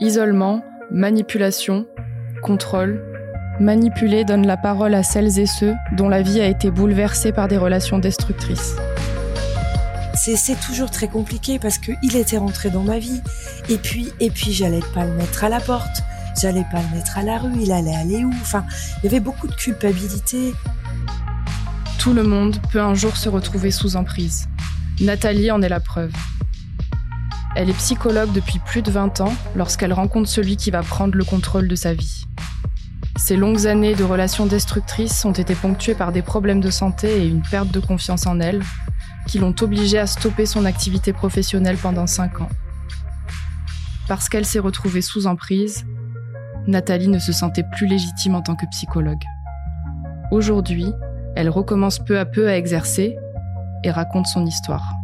[0.00, 1.84] Isolement, manipulation,
[2.40, 3.02] contrôle.
[3.58, 7.48] Manipuler donne la parole à celles et ceux dont la vie a été bouleversée par
[7.48, 8.76] des relations destructrices.
[10.14, 13.20] C'est toujours très compliqué parce qu'il était rentré dans ma vie.
[13.68, 16.02] Et puis, et puis j'allais pas le mettre à la porte.
[16.40, 17.54] J'allais pas le mettre à la rue.
[17.60, 18.30] Il allait aller où?
[18.40, 18.64] Enfin,
[18.98, 20.52] il y avait beaucoup de culpabilité.
[21.98, 24.46] Tout le monde peut un jour se retrouver sous emprise.
[25.00, 26.12] Nathalie en est la preuve.
[27.58, 31.24] Elle est psychologue depuis plus de 20 ans lorsqu'elle rencontre celui qui va prendre le
[31.24, 32.22] contrôle de sa vie.
[33.16, 37.26] Ces longues années de relations destructrices ont été ponctuées par des problèmes de santé et
[37.26, 38.62] une perte de confiance en elle,
[39.26, 42.48] qui l'ont obligée à stopper son activité professionnelle pendant 5 ans.
[44.06, 45.84] Parce qu'elle s'est retrouvée sous emprise,
[46.68, 49.24] Nathalie ne se sentait plus légitime en tant que psychologue.
[50.30, 50.92] Aujourd'hui,
[51.34, 53.16] elle recommence peu à peu à exercer
[53.82, 54.97] et raconte son histoire.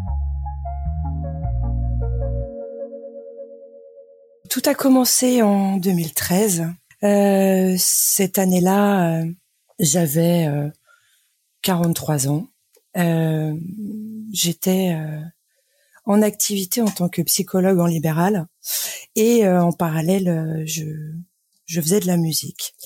[4.54, 6.66] Tout a commencé en 2013.
[7.02, 9.26] Euh, cette année-là, euh,
[9.80, 10.48] j'avais
[11.62, 12.46] 43 euh, ans.
[12.96, 13.52] Euh,
[14.32, 14.96] j'étais
[16.04, 18.46] en activité en tant que psychologue en libéral
[19.16, 20.84] et en parallèle, je,
[21.66, 22.76] je faisais de la musique.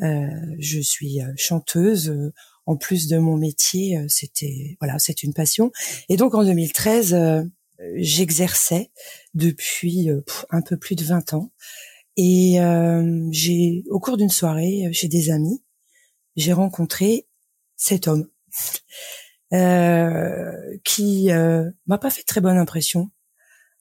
[0.00, 2.32] je suis chanteuse.
[2.66, 5.70] en plus de mon métier, c'était voilà, c'est une passion.
[6.08, 7.14] Et donc en 2013,
[7.96, 8.90] j'exerçais
[9.34, 11.52] depuis euh, un peu plus de 20 ans.
[12.16, 15.62] Et euh, j'ai, au cours d'une soirée euh, chez des amis,
[16.36, 17.26] j'ai rencontré
[17.76, 18.28] cet homme
[19.52, 23.10] euh, qui euh, m'a pas fait très bonne impression.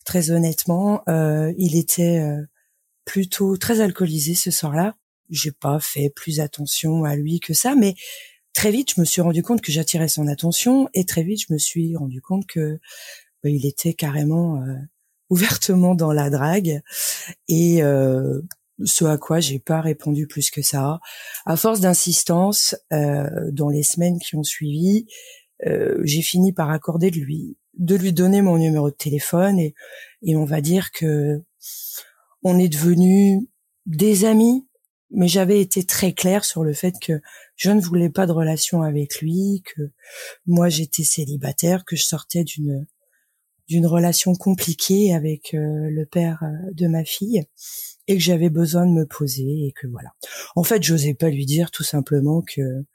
[0.05, 2.25] Très honnêtement, euh, il était
[3.05, 4.95] plutôt très alcoolisé ce soir-là.
[5.29, 7.93] J'ai pas fait plus attention à lui que ça, mais
[8.53, 11.53] très vite, je me suis rendu compte que j'attirais son attention et très vite, je
[11.53, 12.79] me suis rendu compte que
[13.49, 14.75] il était carrément euh,
[15.29, 16.81] ouvertement dans la drague
[17.47, 18.41] et euh,
[18.83, 20.99] ce à quoi j'ai pas répondu plus que ça.
[21.45, 25.07] À force d'insistance, euh, dans les semaines qui ont suivi,
[26.03, 29.75] j'ai fini par accorder de lui, de lui donner mon numéro de téléphone et,
[30.23, 31.39] et on va dire que
[32.41, 33.47] on est devenus
[33.85, 34.67] des amis,
[35.11, 37.21] mais j'avais été très claire sur le fait que
[37.55, 39.91] je ne voulais pas de relation avec lui, que
[40.45, 42.87] moi j'étais célibataire, que je sortais d'une
[43.67, 47.43] d'une relation compliquée avec euh, le père euh, de ma fille
[48.07, 50.09] et que j'avais besoin de me poser et que voilà.
[50.55, 52.85] En fait, j'osais pas lui dire tout simplement que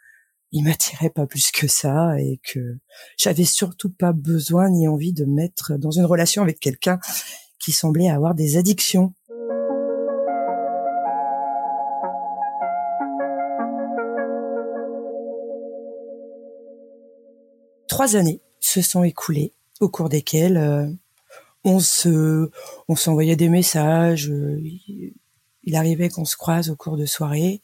[0.53, 2.79] il m'attirait pas plus que ça et que
[3.19, 6.99] j'avais surtout pas besoin ni envie de me mettre dans une relation avec quelqu'un
[7.59, 9.13] qui semblait avoir des addictions.
[17.89, 20.87] Trois années se sont écoulées au cours desquels euh,
[21.65, 22.51] on se,
[22.89, 24.31] on s'envoyait des messages.
[24.31, 24.61] Euh,
[25.65, 27.61] il arrivait qu'on se croise au cours de soirée,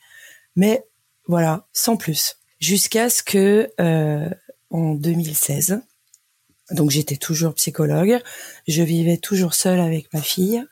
[0.57, 0.85] mais
[1.27, 2.37] voilà, sans plus.
[2.59, 4.29] Jusqu'à ce que euh,
[4.71, 5.81] en 2016,
[6.73, 8.19] donc j'étais toujours psychologue,
[8.67, 10.65] je vivais toujours seule avec ma fille,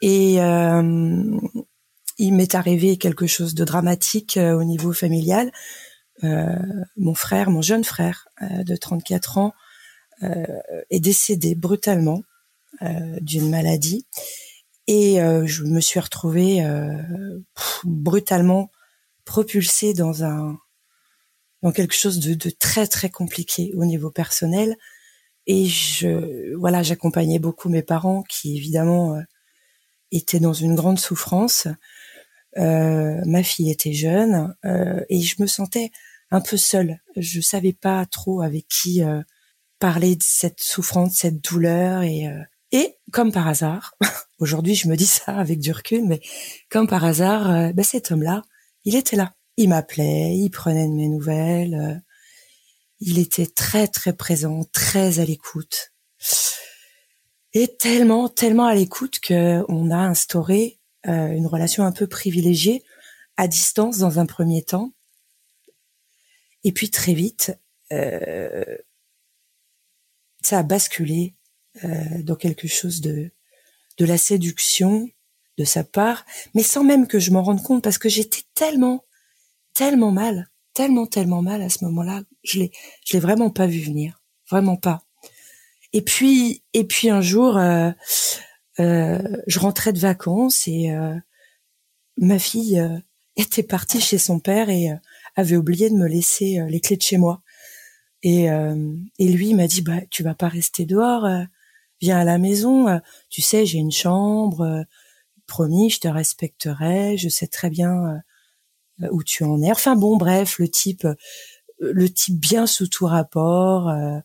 [0.00, 0.34] et
[2.18, 5.50] il m'est arrivé quelque chose de dramatique au niveau familial.
[6.22, 9.71] mon frère, mon jeune frère de 34 ans, euh,
[10.20, 12.22] est décédé brutalement
[12.82, 14.06] euh, d'une maladie.
[14.86, 16.64] Et euh, je me suis retrouvée
[17.84, 18.70] brutalement
[19.24, 20.58] propulsée dans un
[21.62, 24.76] dans quelque chose de, de, très très compliqué au niveau personnel.
[25.46, 29.20] Et je voilà j'accompagnais beaucoup mes parents qui évidemment
[30.10, 31.68] étaient dans une grande souffrance.
[32.58, 35.90] Euh, ma fille était jeune euh, et je me sentais
[36.30, 37.00] un peu seule.
[37.16, 39.22] Je savais pas trop avec qui euh,
[39.82, 43.96] parler de cette souffrance, cette douleur et euh, et comme par hasard,
[44.38, 46.20] aujourd'hui je me dis ça avec du recul, mais
[46.70, 48.42] comme par hasard, euh, ben cet homme-là,
[48.84, 49.34] il était là.
[49.56, 51.98] Il m'appelait, il prenait de mes nouvelles, euh,
[53.00, 55.92] il était très très présent, très à l'écoute,
[57.52, 62.84] et tellement tellement à l'écoute que on a instauré une relation un peu privilégiée
[63.36, 64.92] à distance dans un premier temps,
[66.62, 67.58] et puis très vite.
[70.42, 71.34] Ça a basculé
[71.84, 73.30] euh, dans quelque chose de
[73.98, 75.08] de la séduction
[75.58, 76.24] de sa part,
[76.54, 79.04] mais sans même que je m'en rende compte parce que j'étais tellement
[79.74, 82.72] tellement mal, tellement tellement mal à ce moment-là, je l'ai
[83.06, 85.02] je l'ai vraiment pas vu venir, vraiment pas.
[85.94, 87.90] Et puis et puis un jour euh,
[88.80, 90.94] euh, je rentrais de vacances et
[92.18, 92.82] ma fille
[93.36, 94.90] était partie chez son père et
[95.36, 97.42] avait oublié de me laisser les clés de chez moi.
[98.22, 101.42] Et, euh, et lui m'a dit bah tu vas pas rester dehors, euh,
[102.00, 102.88] viens à la maison.
[102.88, 102.98] Euh,
[103.30, 104.84] tu sais j'ai une chambre,
[105.46, 108.22] promis, je te respecterai, je sais très bien
[109.02, 109.70] euh, où tu en es.
[109.70, 111.14] Enfin bon, bref, le type, euh,
[111.80, 114.18] le type bien sous tout rapport, euh,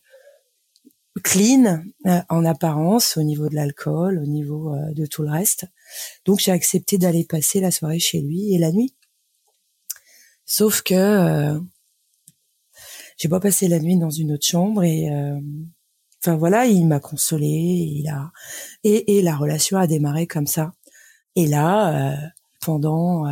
[1.24, 1.84] clean
[2.30, 5.66] en apparence au niveau de l'alcool, au niveau de tout le reste.
[6.26, 8.96] Donc j'ai accepté d'aller passer la soirée chez lui et la nuit.
[10.46, 11.60] Sauf que
[13.18, 15.10] j'ai pas passé la nuit dans une autre chambre et
[16.22, 18.32] enfin voilà, il m'a consolé, il a
[18.84, 20.74] et, et la relation a démarré comme ça.
[21.36, 22.16] Et là,
[22.62, 23.26] pendant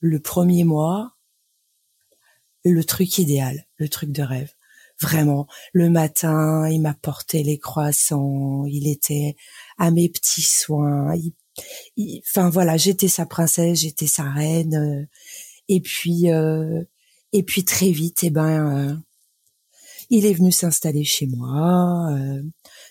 [0.00, 1.12] le premier mois,
[2.64, 4.52] le truc idéal, le truc de rêve.
[5.00, 9.34] Vraiment, le matin, il m'apportait les croissants, il était
[9.78, 11.12] à mes petits soins.
[12.28, 14.74] enfin voilà, j'étais sa princesse, j'étais sa reine.
[14.74, 15.06] Euh,
[15.68, 16.84] et puis, euh,
[17.32, 18.94] et puis très vite, eh ben, euh,
[20.12, 22.08] il est venu s'installer chez moi.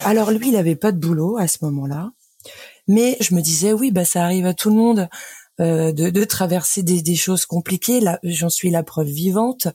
[0.02, 2.12] alors lui, il avait pas de boulot à ce moment-là,
[2.88, 5.08] mais je me disais oui, bah ça arrive à tout le monde.
[5.62, 8.00] Euh, de, de, traverser des, des, choses compliquées.
[8.00, 9.68] Là, j'en suis la preuve vivante.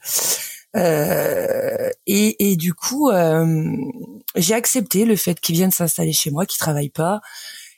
[0.74, 3.76] Euh, et, et, du coup, euh,
[4.34, 7.20] j'ai accepté le fait qu'il vienne s'installer chez moi, qu'il travaille pas,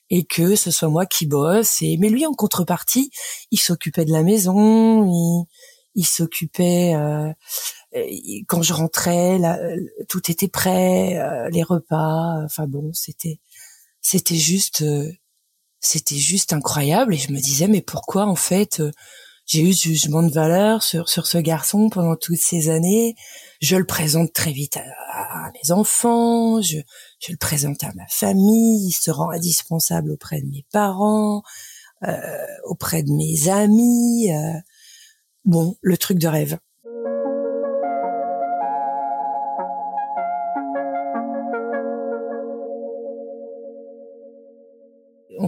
[0.08, 1.82] et que ce soit moi qui bosse.
[1.82, 3.10] Et mais lui, en contrepartie,
[3.50, 5.44] il s'occupait de la maison, il,
[5.94, 6.94] il s'occupait.
[7.96, 8.06] Euh,
[8.48, 9.58] quand je rentrais, là,
[10.08, 12.42] tout était prêt, euh, les repas.
[12.44, 13.40] Enfin bon, c'était
[14.00, 14.84] c'était juste
[15.80, 17.14] c'était juste incroyable.
[17.14, 18.90] Et je me disais mais pourquoi en fait euh,
[19.46, 23.14] j'ai eu ce jugement de valeur sur sur ce garçon pendant toutes ces années?
[23.60, 26.78] Je le présente très vite à, mes enfants je
[27.20, 31.42] je le présente à ma famille il se rend indispensable auprès de mes parents
[32.06, 34.58] euh, auprès de mes amis euh,
[35.44, 36.58] bon le truc de rêve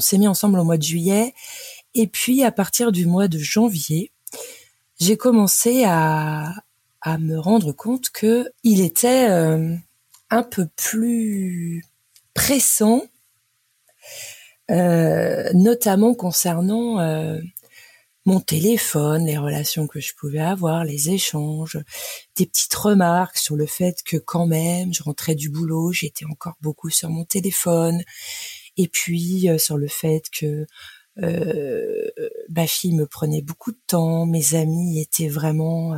[0.01, 1.35] on s'est mis ensemble au mois de juillet.
[1.93, 4.13] Et puis, à partir du mois de janvier,
[4.99, 6.55] j'ai commencé à,
[7.03, 9.77] à me rendre compte que il était euh,
[10.31, 11.85] un peu plus
[12.33, 13.03] pressant,
[14.71, 17.39] euh, notamment concernant euh,
[18.25, 21.79] mon téléphone, les relations que je pouvais avoir, les échanges,
[22.37, 26.57] des petites remarques sur le fait que quand même, je rentrais du boulot, j'étais encore
[26.63, 28.03] beaucoup sur mon téléphone,
[28.77, 30.67] et puis euh, sur le fait que
[31.23, 32.09] euh,
[32.49, 35.95] ma fille me prenait beaucoup de temps, mes amis étaient vraiment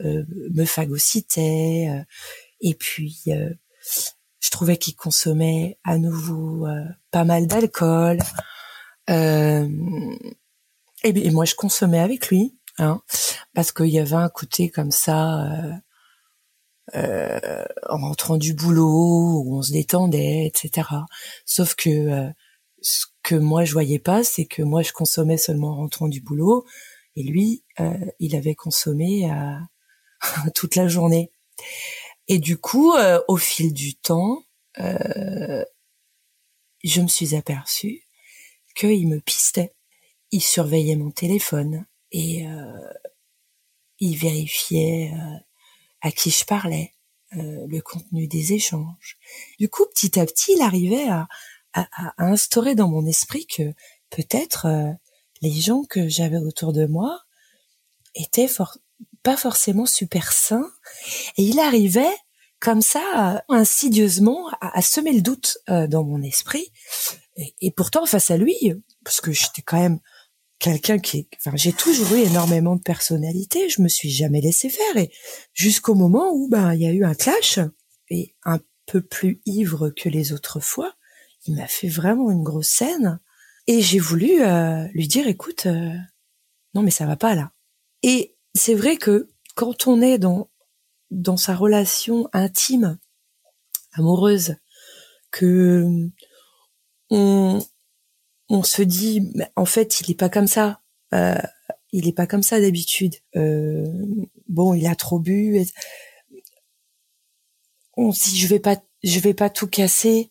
[0.00, 2.04] euh, me phagocytaient,
[2.60, 6.66] et puis je trouvais qu'il consommait à nouveau
[7.12, 8.18] pas mal d'alcool.
[9.08, 9.68] et,
[11.04, 13.00] et, moi, je consommais avec lui, hein,
[13.54, 15.48] parce qu'il y avait un côté comme ça
[16.96, 20.88] euh, en rentrant du boulot où on se détendait, etc.
[21.46, 22.28] Sauf que euh,
[22.80, 26.20] ce que moi je voyais pas, c'est que moi je consommais seulement en rentrant du
[26.20, 26.66] boulot
[27.14, 29.30] et lui, euh, il avait consommé
[30.56, 31.30] toute la journée.
[32.26, 32.94] Et du coup,
[33.28, 34.42] au fil du temps,
[34.76, 35.64] je
[37.00, 38.02] me suis aperçue
[38.74, 39.74] qu'il me pistait.
[40.30, 42.46] Il surveillait mon téléphone et
[43.98, 45.12] il vérifiait
[46.02, 46.92] à qui je parlais,
[47.36, 49.16] euh, le contenu des échanges.
[49.58, 51.28] Du coup, petit à petit, il arrivait à,
[51.72, 51.88] à,
[52.18, 53.72] à instaurer dans mon esprit que
[54.10, 54.92] peut-être euh,
[55.40, 57.22] les gens que j'avais autour de moi
[58.14, 58.50] étaient
[59.22, 60.70] pas forcément super sains,
[61.38, 62.14] et il arrivait
[62.58, 66.68] comme ça, insidieusement, à, à semer le doute euh, dans mon esprit.
[67.60, 68.56] Et, pourtant, face à lui,
[69.04, 70.00] parce que j'étais quand même
[70.62, 74.96] quelqu'un qui enfin, j'ai toujours eu énormément de personnalité, je me suis jamais laissé faire
[74.96, 75.10] et
[75.52, 77.58] jusqu'au moment où, ben, il y a eu un clash
[78.08, 80.94] et un peu plus ivre que les autres fois,
[81.46, 83.18] il m'a fait vraiment une grosse scène
[83.66, 85.92] et j'ai voulu euh, lui dire, écoute, euh,
[86.74, 87.50] non mais ça va pas là.
[88.04, 90.48] Et c'est vrai que quand on est dans
[91.10, 92.98] dans sa relation intime,
[93.94, 94.54] amoureuse,
[95.32, 96.08] que
[97.10, 97.60] on,
[98.52, 100.82] on se dit, en fait, il est pas comme ça.
[101.14, 101.40] Euh,
[101.90, 103.14] il est pas comme ça d'habitude.
[103.34, 103.86] Euh,
[104.46, 105.66] bon, il a trop bu.
[107.96, 110.30] On se dit, je vais pas, je vais pas tout casser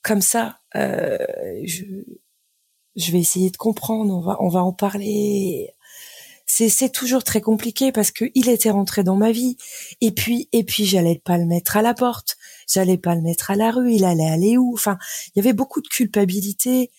[0.00, 0.60] comme ça.
[0.76, 1.18] Euh,
[1.64, 1.84] je,
[2.96, 4.14] je vais essayer de comprendre.
[4.14, 5.74] On va, on va en parler.
[6.46, 9.58] C'est, c'est toujours très compliqué parce que il était rentré dans ma vie.
[10.00, 12.38] Et puis, et puis, j'allais pas le mettre à la porte.
[12.66, 13.92] J'allais pas le mettre à la rue.
[13.92, 14.72] Il allait aller où?
[14.72, 14.96] Enfin,
[15.28, 16.90] il y avait beaucoup de culpabilité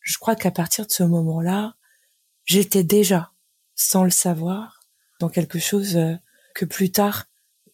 [0.00, 1.74] je crois qu'à partir de ce moment-là,
[2.44, 3.32] j'étais déjà,
[3.74, 4.80] sans le savoir,
[5.20, 6.14] dans quelque chose euh,
[6.54, 7.26] que plus tard,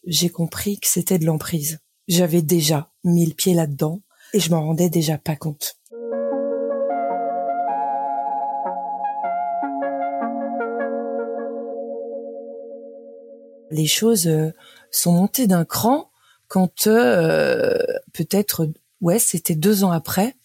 [0.05, 1.81] j'ai compris que c'était de l'emprise.
[2.09, 4.03] J'avais déjà mis le pied là-dedans
[4.33, 5.79] et je m'en rendais déjà pas compte.
[13.71, 14.53] Les choses euh,
[14.91, 16.11] sont montées d'un cran
[16.49, 17.77] quand euh,
[18.13, 18.69] peut-être,
[19.01, 20.37] ouais, c'était deux ans après,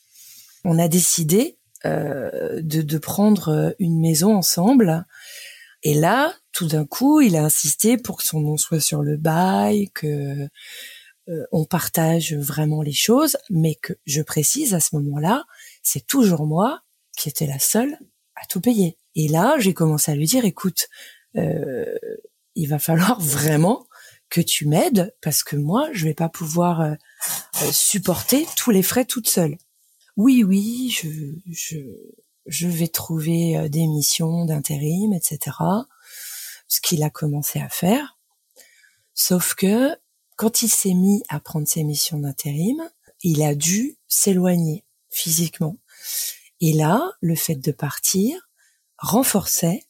[0.64, 5.06] on a décidé de, de prendre une maison ensemble
[5.82, 9.18] et là tout d'un coup il a insisté pour que son nom soit sur le
[9.18, 10.48] bail que
[11.30, 15.46] euh, on partage vraiment les choses, mais que je précise à ce moment-là,
[15.84, 16.82] c'est toujours moi
[17.16, 17.98] qui étais la seule
[18.36, 18.98] à tout payer.
[19.16, 20.88] Et là, j'ai commencé à lui dire, écoute,
[21.38, 21.86] euh,
[22.56, 23.88] il va falloir vraiment
[24.30, 26.96] que tu m'aides parce que moi, je vais pas pouvoir euh,
[27.72, 29.58] supporter tous les frais toute seule.
[30.24, 31.10] Oui, oui, je,
[31.50, 31.80] je,
[32.46, 35.58] je vais trouver des missions d'intérim, etc.
[36.68, 38.20] Ce qu'il a commencé à faire.
[39.16, 39.98] Sauf que
[40.36, 42.88] quand il s'est mis à prendre ses missions d'intérim,
[43.24, 45.78] il a dû s'éloigner physiquement.
[46.60, 48.48] Et là, le fait de partir
[49.00, 49.88] renforçait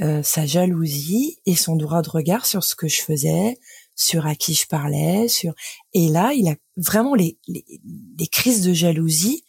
[0.00, 3.60] euh, sa jalousie et son droit de regard sur ce que je faisais,
[3.94, 5.54] sur à qui je parlais, sur
[5.92, 9.47] et là, il a vraiment les, les, crises de jalousie euh,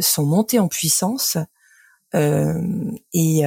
[0.00, 1.36] sont montées en puissance
[2.14, 3.42] euh, et,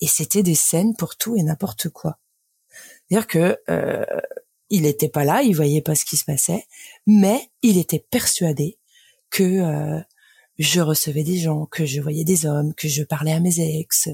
[0.00, 2.18] et c'était des scènes pour tout et n'importe quoi.
[3.08, 3.58] C'est-à-dire que
[4.70, 6.66] il n'était pas là, il voyait pas ce qui se passait,
[7.06, 8.78] mais il était persuadé
[9.30, 10.00] que euh,
[10.58, 14.08] je recevais des gens, que je voyais des hommes, que je parlais à mes ex,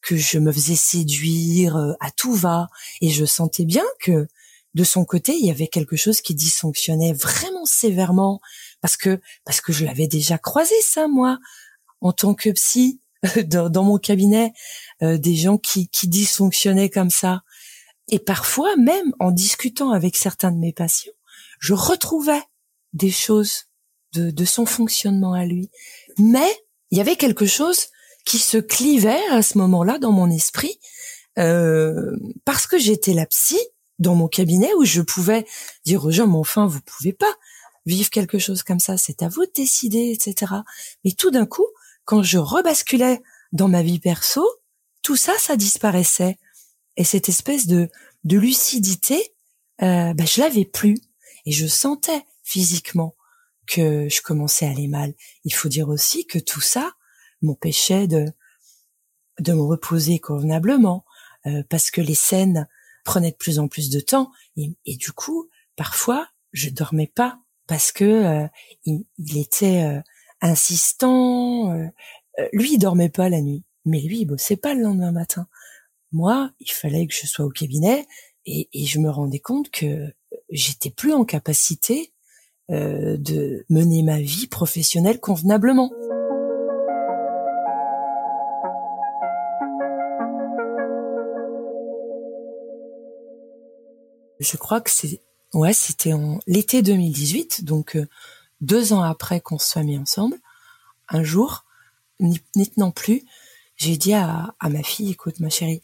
[0.00, 2.68] que je me faisais séduire euh, à tout va,
[3.00, 4.26] et je sentais bien que
[4.74, 8.40] de son côté, il y avait quelque chose qui dysfonctionnait vraiment sévèrement
[8.80, 11.38] parce que parce que je l'avais déjà croisé ça moi
[12.00, 13.00] en tant que psy
[13.46, 14.52] dans, mon cabinet
[15.02, 17.42] euh, des gens qui qui dysfonctionnaient comme ça
[18.08, 21.12] et parfois, même en discutant avec certains de mes patients,
[21.60, 22.42] je retrouvais
[22.94, 23.66] des choses
[24.14, 25.70] de, de son fonctionnement à lui.
[26.18, 26.48] Mais
[26.90, 27.88] il y avait quelque chose
[28.24, 30.78] qui se clivait à ce moment-là dans mon esprit,
[31.38, 33.58] euh, parce que j'étais la psy
[33.98, 35.44] dans mon cabinet où je pouvais
[35.84, 37.34] dire aux gens, mais enfin, vous pouvez pas
[37.88, 40.52] vivre quelque chose comme ça, c'est à vous de décider, etc.
[41.04, 41.66] Mais tout d'un coup,
[42.04, 43.20] quand je rebasculais
[43.52, 44.46] dans ma vie perso,
[45.02, 46.38] tout ça, ça disparaissait.
[46.96, 47.88] Et cette espèce de,
[48.24, 49.34] de lucidité,
[49.78, 50.96] bah, je l'avais plus.
[51.46, 53.14] Et je sentais physiquement
[53.66, 55.14] que je commençais à aller mal.
[55.44, 56.92] Il faut dire aussi que tout ça
[57.42, 58.26] m'empêchait de,
[59.40, 61.04] de me reposer convenablement,
[61.46, 62.68] euh, parce que les scènes
[63.04, 64.30] prenaient de plus en plus de temps.
[64.56, 68.48] Et, du coup, parfois, je dormais pas parce que euh,
[68.84, 70.00] il, était euh,
[70.40, 71.72] insistant.
[72.52, 75.46] lui, il dormait pas la nuit, mais lui, il bossait pas le lendemain matin
[76.12, 78.06] moi, il fallait que je sois au cabinet
[78.46, 80.10] et, je me rendais compte que
[80.50, 82.12] j'étais plus en capacité
[82.70, 85.92] euh, de mener ma vie professionnelle convenablement.
[94.40, 95.20] Je crois que c'est
[95.54, 98.08] ouais, c'était en l'été 2018, donc euh,
[98.60, 100.38] deux ans après qu'on soit mis ensemble.
[101.08, 101.64] Un jour,
[102.20, 103.24] n'y tenant plus,
[103.76, 105.82] j'ai dit à, à, ma fille, écoute ma chérie,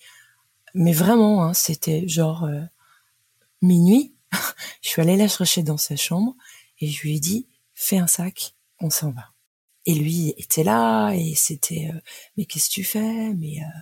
[0.75, 2.61] mais vraiment, hein, c'était genre euh,
[3.63, 4.15] minuit.
[4.83, 6.35] je suis allée la chercher dans sa chambre
[6.81, 9.33] et je lui ai dit, fais un sac, on s'en va.
[9.87, 12.01] Et lui était là et c'était, euh,
[12.37, 13.35] mais qu'est-ce que tu fais?
[13.35, 13.79] Mais euh,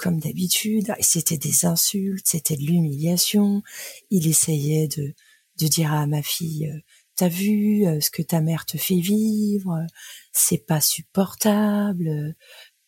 [0.00, 3.62] comme d'habitude, c'était des insultes, c'était de l'humiliation.
[4.10, 5.14] Il essayait de,
[5.60, 6.72] de dire à ma fille,
[7.16, 9.84] t'as vu ce que ta mère te fait vivre,
[10.32, 12.34] c'est pas supportable.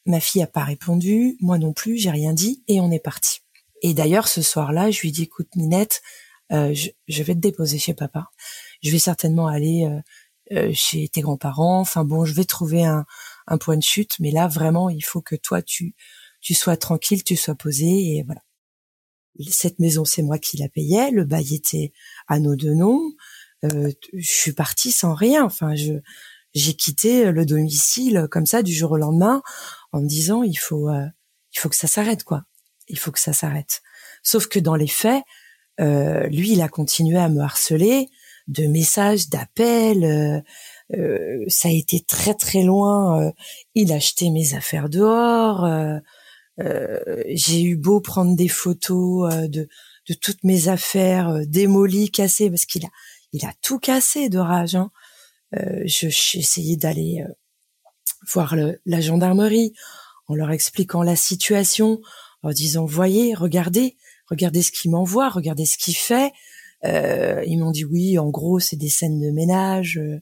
[0.06, 3.40] Ma fille a pas répondu, moi non plus, j'ai rien dit et on est parti.
[3.82, 6.02] Et d'ailleurs, ce soir-là, je lui dis, écoute, Minette,
[6.52, 8.30] euh, je, vais te déposer chez papa.
[8.82, 10.00] Je vais certainement aller euh,
[10.56, 11.80] euh, chez tes grands-parents.
[11.80, 13.04] Enfin bon, je vais trouver un,
[13.46, 15.94] un point de chute, mais là, vraiment, il faut que toi, tu,
[16.42, 18.42] tu sois tranquille, tu sois posé, et voilà.
[19.50, 21.10] Cette maison, c'est moi qui la payais.
[21.10, 21.92] Le bail était
[22.28, 23.00] à nos deux noms.
[23.62, 25.44] je suis partie sans rien.
[25.44, 25.94] Enfin, je
[26.54, 29.42] j'ai quitté le domicile comme ça du jour au lendemain
[29.92, 32.44] en me disant il faut il faut que ça s'arrête quoi
[32.88, 33.82] il faut que ça s'arrête.
[34.22, 35.22] Sauf que dans les faits,
[35.80, 38.08] euh, lui, il a continué à me harceler
[38.48, 40.04] de messages, d'appels.
[40.04, 40.40] Euh,
[40.96, 43.32] euh, ça a été très très loin.
[43.74, 45.66] il a acheté mes affaires dehors.
[46.58, 49.68] J'ai eu beau prendre des photos de,
[50.08, 52.90] de toutes mes affaires démolies, cassées, parce qu'il a
[53.32, 54.74] il a tout cassé de rage.
[54.74, 54.90] Hein.
[55.84, 57.24] J'ai essayé d'aller
[58.30, 59.72] voir le, la gendarmerie
[60.28, 62.00] en leur expliquant la situation,
[62.42, 66.32] en disant voyez, regardez, regardez ce qu'il m'envoie, regardez ce qu'il fait.
[66.84, 69.98] Euh, ils m'ont dit oui, en gros c'est des scènes de ménage.
[69.98, 70.20] Euh,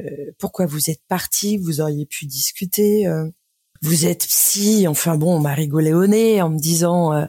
[0.00, 3.06] euh pourquoi vous êtes parti Vous auriez pu discuter.
[3.06, 3.28] Euh,
[3.82, 4.86] vous êtes psy.
[4.88, 7.26] Enfin bon, on m'a rigolé au nez en me disant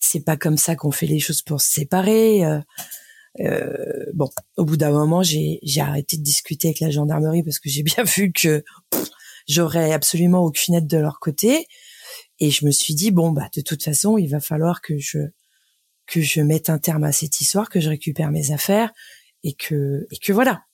[0.00, 2.44] c'est pas comme ça qu'on fait les choses pour se séparer.
[2.44, 2.60] Euh,
[3.40, 7.60] euh, bon, au bout d'un moment, j'ai j'ai arrêté de discuter avec la gendarmerie parce
[7.60, 8.64] que j'ai bien vu que
[9.46, 11.66] j'aurais absolument aucune aide de leur côté.
[12.40, 15.18] Et je me suis dit bon bah de toute façon, il va falloir que je
[16.06, 18.90] que je mette un terme à cette histoire, que je récupère mes affaires
[19.44, 20.64] et que et que voilà.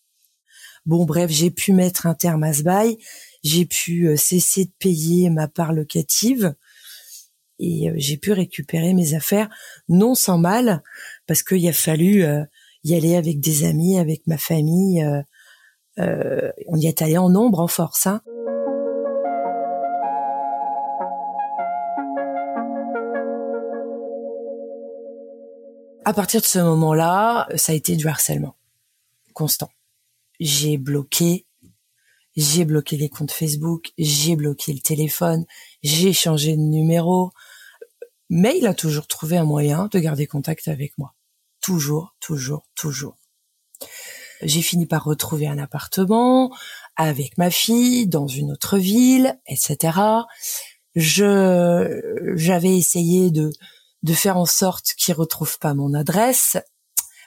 [0.86, 2.96] Bon bref, j'ai pu mettre un terme à ce bail,
[3.42, 6.54] j'ai pu euh, cesser de payer ma part locative
[7.58, 9.48] et euh, j'ai pu récupérer mes affaires
[9.88, 10.82] non sans mal
[11.26, 12.44] parce qu'il a fallu euh,
[12.84, 15.04] y aller avec des amis, avec ma famille.
[15.98, 18.06] On y est allé en nombre, en force.
[18.06, 18.20] Hein.
[26.04, 28.54] À partir de ce moment-là, ça a été du harcèlement
[29.36, 29.70] constant.
[30.38, 31.45] J'ai bloqué,
[32.36, 35.46] j'ai bloqué les comptes Facebook, j'ai bloqué le téléphone,
[35.82, 37.32] j'ai changé de numéro,
[38.28, 41.14] mais il a toujours trouvé un moyen de garder contact avec moi.
[41.60, 43.16] Toujours, toujours, toujours.
[44.42, 46.54] J'ai fini par retrouver un appartement
[46.96, 49.98] avec ma fille dans une autre ville, etc.
[50.94, 52.00] Je,
[52.36, 53.50] j'avais essayé de,
[54.02, 56.58] de faire en sorte qu'il retrouve pas mon adresse,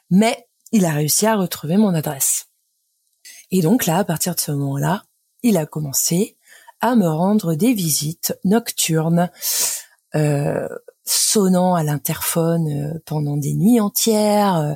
[0.09, 2.48] mais il a réussi à retrouver mon adresse.
[3.51, 5.03] Et donc là, à partir de ce moment-là,
[5.43, 6.37] il a commencé
[6.81, 9.29] à me rendre des visites nocturnes
[10.15, 10.67] euh,
[11.05, 14.73] sonnant à l'interphone euh, pendant des nuits entières, euh,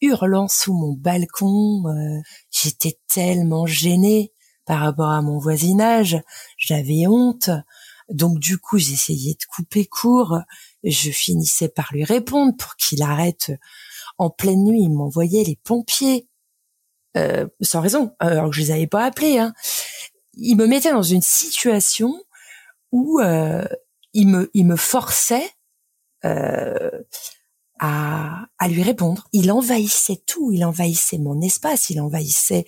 [0.00, 1.84] hurlant sous mon balcon.
[2.50, 4.32] J'étais tellement gênée
[4.66, 6.18] par rapport à mon voisinage,
[6.58, 7.50] j'avais honte.
[8.10, 10.38] Donc du coup, j'essayais de couper court.
[10.84, 13.52] Je finissais par lui répondre pour qu'il arrête.
[14.18, 16.25] En pleine nuit, il m'envoyait les pompiers.
[17.16, 19.38] Euh, sans raison, alors que je les avais pas appelés.
[19.38, 19.54] Hein.
[20.34, 22.12] Il me mettait dans une situation
[22.92, 23.64] où euh,
[24.12, 25.48] il me il me forçait
[26.24, 26.90] euh,
[27.78, 29.28] à, à lui répondre.
[29.32, 32.66] Il envahissait tout, il envahissait mon espace, il envahissait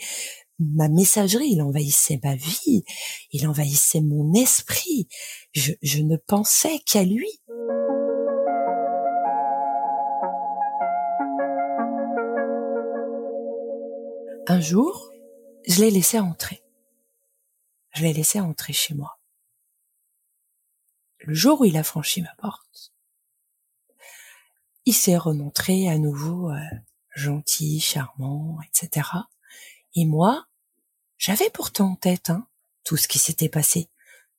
[0.58, 2.84] ma messagerie, il envahissait ma vie,
[3.32, 5.08] il envahissait mon esprit.
[5.52, 7.28] Je, je ne pensais qu'à lui.
[14.50, 15.12] Un jour,
[15.66, 16.62] je l'ai laissé entrer.
[17.92, 19.18] Je l'ai laissé entrer chez moi.
[21.18, 22.94] Le jour où il a franchi ma porte,
[24.86, 26.56] il s'est remontré à nouveau euh,
[27.14, 29.06] gentil, charmant, etc.
[29.94, 30.46] Et moi,
[31.18, 32.48] j'avais pourtant en tête hein,
[32.84, 33.90] tout ce qui s'était passé,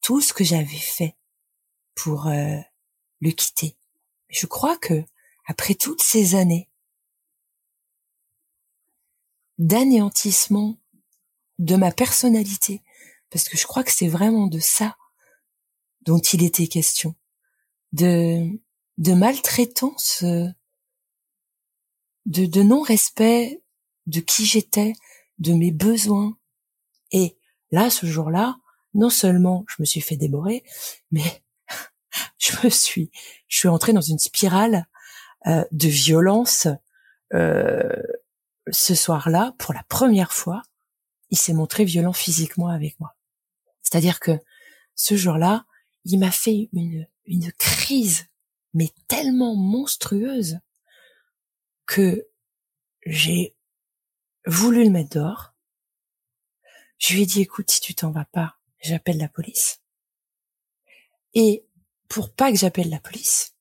[0.01, 1.15] tout ce que j'avais fait
[1.93, 2.57] pour euh,
[3.21, 3.77] le quitter.
[4.29, 5.03] Je crois que
[5.45, 6.67] après toutes ces années
[9.59, 10.77] d'anéantissement
[11.59, 12.81] de ma personnalité,
[13.29, 14.97] parce que je crois que c'est vraiment de ça
[16.01, 17.15] dont il était question,
[17.91, 18.57] de
[18.97, 20.47] maltraitance, euh,
[22.25, 23.61] de, de non-respect
[24.09, 24.93] de qui j'étais,
[25.37, 26.37] de mes besoins.
[27.11, 27.37] Et
[27.71, 28.57] là, ce jour-là,
[28.93, 30.63] non seulement je me suis fait déborer,
[31.11, 31.43] mais
[32.37, 33.11] je me suis,
[33.47, 34.87] je suis entrée dans une spirale
[35.47, 36.67] euh, de violence.
[37.33, 38.01] Euh,
[38.71, 40.61] ce soir-là, pour la première fois,
[41.29, 43.15] il s'est montré violent physiquement avec moi.
[43.81, 44.39] C'est-à-dire que
[44.95, 45.65] ce jour-là,
[46.05, 48.25] il m'a fait une, une crise
[48.73, 50.59] mais tellement monstrueuse
[51.85, 52.27] que
[53.05, 53.55] j'ai
[54.45, 55.53] voulu le mettre dehors.
[56.97, 59.81] Je lui ai dit, écoute, si tu t'en vas pas, j'appelle la police.
[61.33, 61.65] Et
[62.07, 63.55] pour pas que j'appelle la police,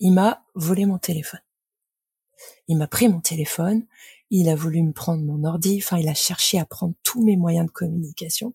[0.00, 1.40] il m'a volé mon téléphone.
[2.68, 3.86] Il m'a pris mon téléphone,
[4.30, 7.36] il a voulu me prendre mon ordi, enfin il a cherché à prendre tous mes
[7.36, 8.52] moyens de communication.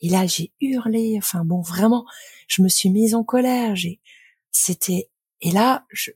[0.00, 2.04] Et là j'ai hurlé, enfin bon vraiment,
[2.48, 3.76] je me suis mise en colère.
[3.76, 4.00] J'ai,
[4.50, 5.10] c'était
[5.42, 6.12] et là, je,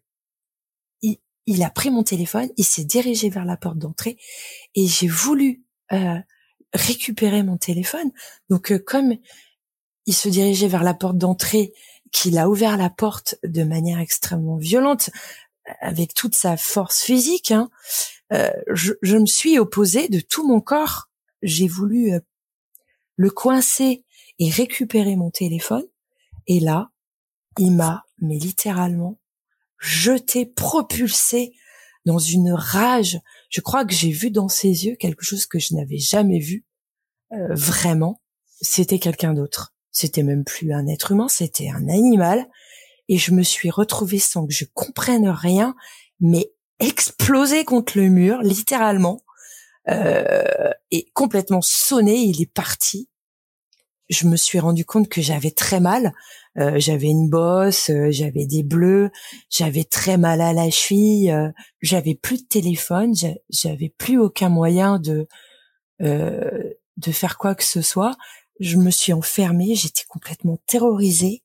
[1.03, 4.17] il, a pris mon téléphone, il s'est dirigé vers la porte d'entrée
[4.75, 6.19] et j'ai voulu euh,
[6.73, 8.11] récupérer mon téléphone.
[8.49, 9.15] Donc euh, comme
[10.07, 11.73] il se dirigeait vers la porte d'entrée,
[12.13, 15.11] qu'il a ouvert la porte de manière extrêmement violente,
[15.81, 17.69] avec toute sa force physique, hein,
[18.33, 21.09] euh, je, je, me suis opposée de tout mon corps.
[21.43, 22.21] J'ai voulu euh,
[23.17, 24.05] le coincer
[24.39, 25.85] et récupérer mon téléphone.
[26.47, 26.91] Et là,
[27.59, 29.19] il m'a, mais littéralement,
[29.79, 31.55] jeté, propulsé
[32.05, 33.19] dans une rage.
[33.51, 36.65] Je crois que j'ai vu dans ses yeux quelque chose que je n'avais jamais vu.
[37.33, 38.21] Euh, vraiment,
[38.61, 39.75] c'était quelqu'un d'autre.
[39.91, 42.47] C'était même plus un être humain, c'était un animal.
[43.09, 45.75] Et je me suis retrouvée sans que je comprenne rien,
[46.21, 49.23] mais explosé contre le mur, littéralement,
[49.89, 52.17] euh, et complètement sonné.
[52.17, 53.09] Il est parti.
[54.09, 56.13] je me suis rendu compte que j'avais très mal.
[56.59, 59.11] Euh, j'avais une bosse, euh, j'avais des bleus,
[59.51, 61.51] j'avais très mal à la cheville, euh,
[61.83, 63.13] j'avais plus de téléphone,
[63.51, 65.29] j'avais plus aucun moyen de
[65.99, 68.17] de faire quoi que ce soit.
[68.61, 71.43] Je me suis enfermée, j'étais complètement terrorisée.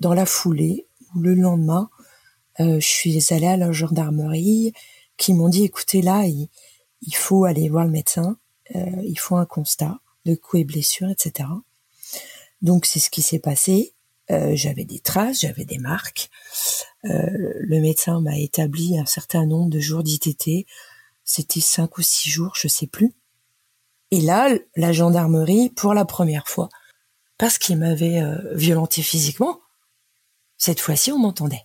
[0.00, 1.90] Dans la foulée, ou le lendemain,
[2.60, 4.72] euh, je suis allée à la gendarmerie
[5.16, 6.48] qui m'ont dit écoutez là il,
[7.14, 8.36] faut aller voir le médecin
[8.74, 11.48] euh, il faut un constat de coups et blessures etc
[12.62, 13.94] donc c'est ce qui s'est passé.
[14.30, 16.30] Euh, j'avais des traces j'avais des marques.
[17.04, 20.66] Le médecin m'a établi un certain nombre de jours d'ITT
[21.24, 23.14] c'était cinq ou six jours je sais plus.
[24.10, 26.68] Et là la gendarmerie pour la première fois
[27.38, 28.20] parce qu'il m'avait
[28.52, 29.60] violenté physiquement
[30.58, 31.64] cette fois-ci on m'entendait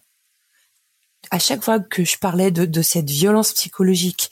[1.31, 4.29] à chaque fois que je parlais de, cette violence psychologique,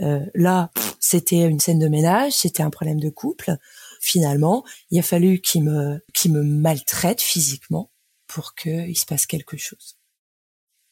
[0.00, 3.56] euh, là, c'était une scène de ménage, c'était un problème de couple.
[4.00, 7.90] Finalement, il a fallu qu'il me, qu'il me maltraite physiquement
[8.26, 9.98] pour qu'il se passe quelque chose.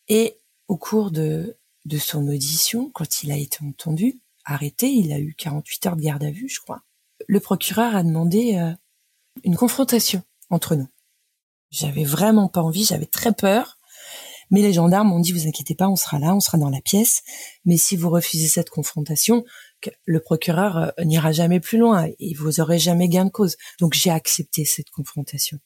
[0.09, 5.19] Et au cours de, de son audition, quand il a été entendu, arrêté, il a
[5.19, 6.83] eu 48 heures de garde à vue, je crois.
[7.27, 8.73] Le procureur a demandé euh,
[9.45, 10.89] une confrontation entre nous.
[11.73, 13.79] J'avais vraiment pas envie, j'avais très peur
[14.53, 16.83] mais les gendarmes ont dit, vous inquiétez pas, on sera là, on sera dans la
[16.83, 17.23] pièce.
[17.65, 19.45] Mais si vous refusez cette confrontation,
[20.05, 23.57] le procureur euh, n'ira jamais plus loin et vous aurez jamais gain de cause.
[23.81, 25.59] Donc j'ai accepté cette confrontation.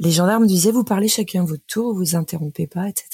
[0.00, 3.08] Les gendarmes disaient, vous parlez chacun votre tour, vous interrompez pas, etc.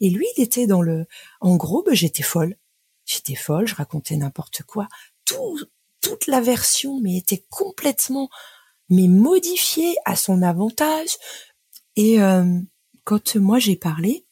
[0.00, 1.04] Et lui, il était dans le,
[1.42, 2.56] en gros, ben, j'étais folle.
[3.04, 4.88] J'étais folle, je racontais n'importe quoi.
[5.26, 5.60] Tout,
[6.00, 8.30] toute la version, mais était complètement,
[8.88, 11.16] mais modifiée à son avantage.
[11.96, 12.60] Et, euh,
[13.06, 14.26] quand moi j'ai parlé,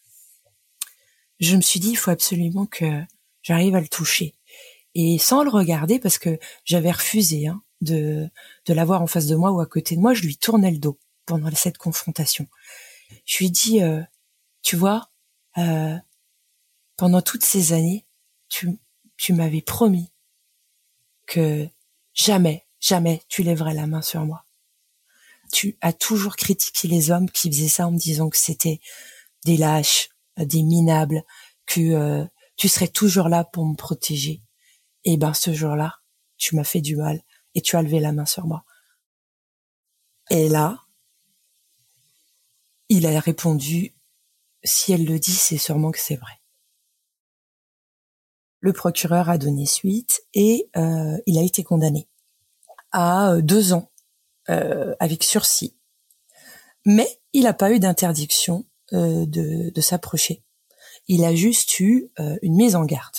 [1.38, 3.02] je me suis dit il faut absolument que
[3.42, 4.34] j'arrive à le toucher
[4.94, 8.28] et sans le regarder parce que j'avais refusé hein, de
[8.66, 10.78] de l'avoir en face de moi ou à côté de moi, je lui tournais le
[10.78, 12.48] dos pendant cette confrontation.
[13.26, 14.02] Je lui dis euh,
[14.62, 15.10] tu vois
[15.58, 15.96] euh,
[16.96, 18.06] pendant toutes ces années,
[18.48, 18.76] tu
[19.16, 20.10] tu m'avais promis
[21.26, 21.68] que
[22.12, 24.43] jamais jamais tu lèverais la main sur moi
[25.54, 28.80] tu as toujours critiqué les hommes qui faisaient ça en me disant que c'était
[29.44, 31.22] des lâches, des minables,
[31.64, 32.24] que euh,
[32.56, 34.42] tu serais toujours là pour me protéger.
[35.04, 35.94] Et ben ce jour-là,
[36.38, 37.22] tu m'as fait du mal
[37.54, 38.64] et tu as levé la main sur moi.
[40.28, 40.80] Et là,
[42.88, 43.94] il a répondu,
[44.64, 46.40] si elle le dit, c'est sûrement que c'est vrai.
[48.58, 52.08] Le procureur a donné suite et euh, il a été condamné
[52.90, 53.92] à euh, deux ans
[54.50, 55.74] euh, avec sursis.
[56.85, 60.42] Mais il n'a pas eu d'interdiction euh, de, de s'approcher.
[61.09, 63.16] Il a juste eu euh, une mise en garde.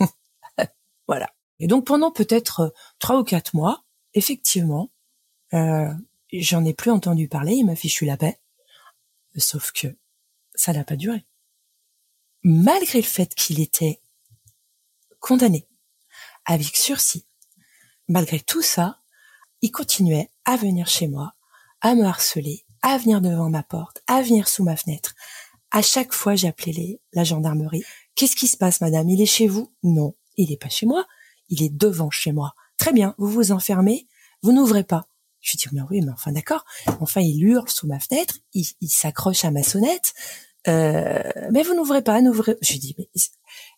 [1.06, 1.32] voilà.
[1.60, 3.84] Et donc pendant peut-être trois ou quatre mois,
[4.14, 4.90] effectivement,
[5.52, 7.54] j'en ai plus entendu parler.
[7.54, 8.40] Il m'a fichu la paix.
[9.36, 9.96] Sauf que
[10.56, 11.24] ça n'a pas duré.
[12.42, 14.00] Malgré le fait qu'il était
[15.20, 15.68] condamné
[16.44, 17.24] avec sursis,
[18.08, 19.00] malgré tout ça,
[19.62, 21.34] il continuait à venir chez moi,
[21.80, 25.14] à me harceler, à venir devant ma porte, à venir sous ma fenêtre.
[25.70, 27.82] À chaque fois, j'appelais la gendarmerie.
[28.14, 29.08] Qu'est-ce qui se passe, madame?
[29.08, 29.72] Il est chez vous?
[29.82, 31.06] Non, il n'est pas chez moi.
[31.48, 32.54] Il est devant chez moi.
[32.78, 34.06] Très bien, vous vous enfermez,
[34.42, 35.06] vous n'ouvrez pas.
[35.40, 36.64] Je dis, mais oui, mais enfin d'accord.
[37.00, 40.14] Enfin, il hurle sous ma fenêtre, il, s'accroche à ma sonnette.
[40.68, 42.56] Euh, mais vous n'ouvrez pas, n'ouvrez.
[42.62, 43.08] Je dis, mais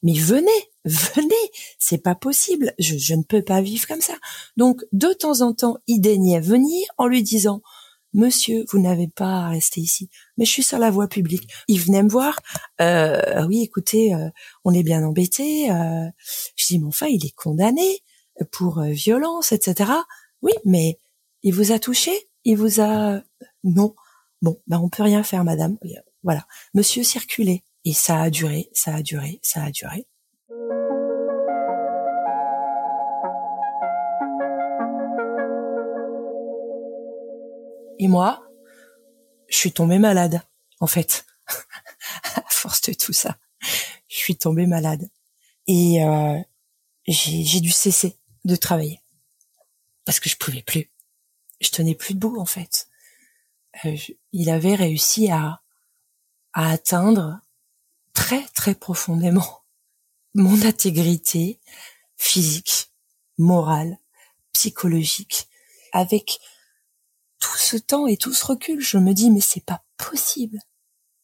[0.02, 0.50] mais venez,
[0.84, 1.34] venez,
[1.78, 4.14] c'est pas possible, je, ne peux pas vivre comme ça.
[4.56, 7.62] Donc, de temps en temps, il daignait venir en lui disant,
[8.16, 11.50] Monsieur, vous n'avez pas à rester ici, mais je suis sur la voie publique.
[11.68, 12.40] Il venait me voir.
[12.80, 14.30] Euh, oui, écoutez, euh,
[14.64, 15.70] on est bien embêté.
[15.70, 16.06] Euh.
[16.56, 18.02] Je dis, mais enfin, il est condamné
[18.52, 19.90] pour euh, violence, etc.
[20.40, 20.98] Oui, mais
[21.42, 22.10] il vous a touché
[22.44, 23.20] Il vous a
[23.64, 23.94] non.
[24.40, 25.76] Bon, ben on peut rien faire, madame.
[26.22, 27.64] Voilà, Monsieur circulez.
[27.88, 30.08] Et ça a duré, ça a duré, ça a duré.
[38.00, 38.44] Et moi,
[39.48, 40.42] je suis tombée malade,
[40.80, 41.26] en fait,
[42.34, 43.38] à force de tout ça.
[44.08, 45.08] Je suis tombée malade.
[45.68, 46.40] Et euh,
[47.06, 49.00] j'ai dû cesser de travailler.
[50.04, 50.90] Parce que je pouvais plus.
[51.60, 52.88] Je tenais plus debout, en fait.
[53.84, 53.96] Euh,
[54.32, 55.62] il avait réussi à,
[56.52, 57.40] à atteindre
[58.16, 59.62] très très profondément
[60.34, 61.60] mon intégrité
[62.16, 62.90] physique,
[63.38, 63.98] morale,
[64.52, 65.48] psychologique.
[65.92, 66.40] Avec
[67.38, 70.58] tout ce temps et tout ce recul, je me dis mais c'est pas possible.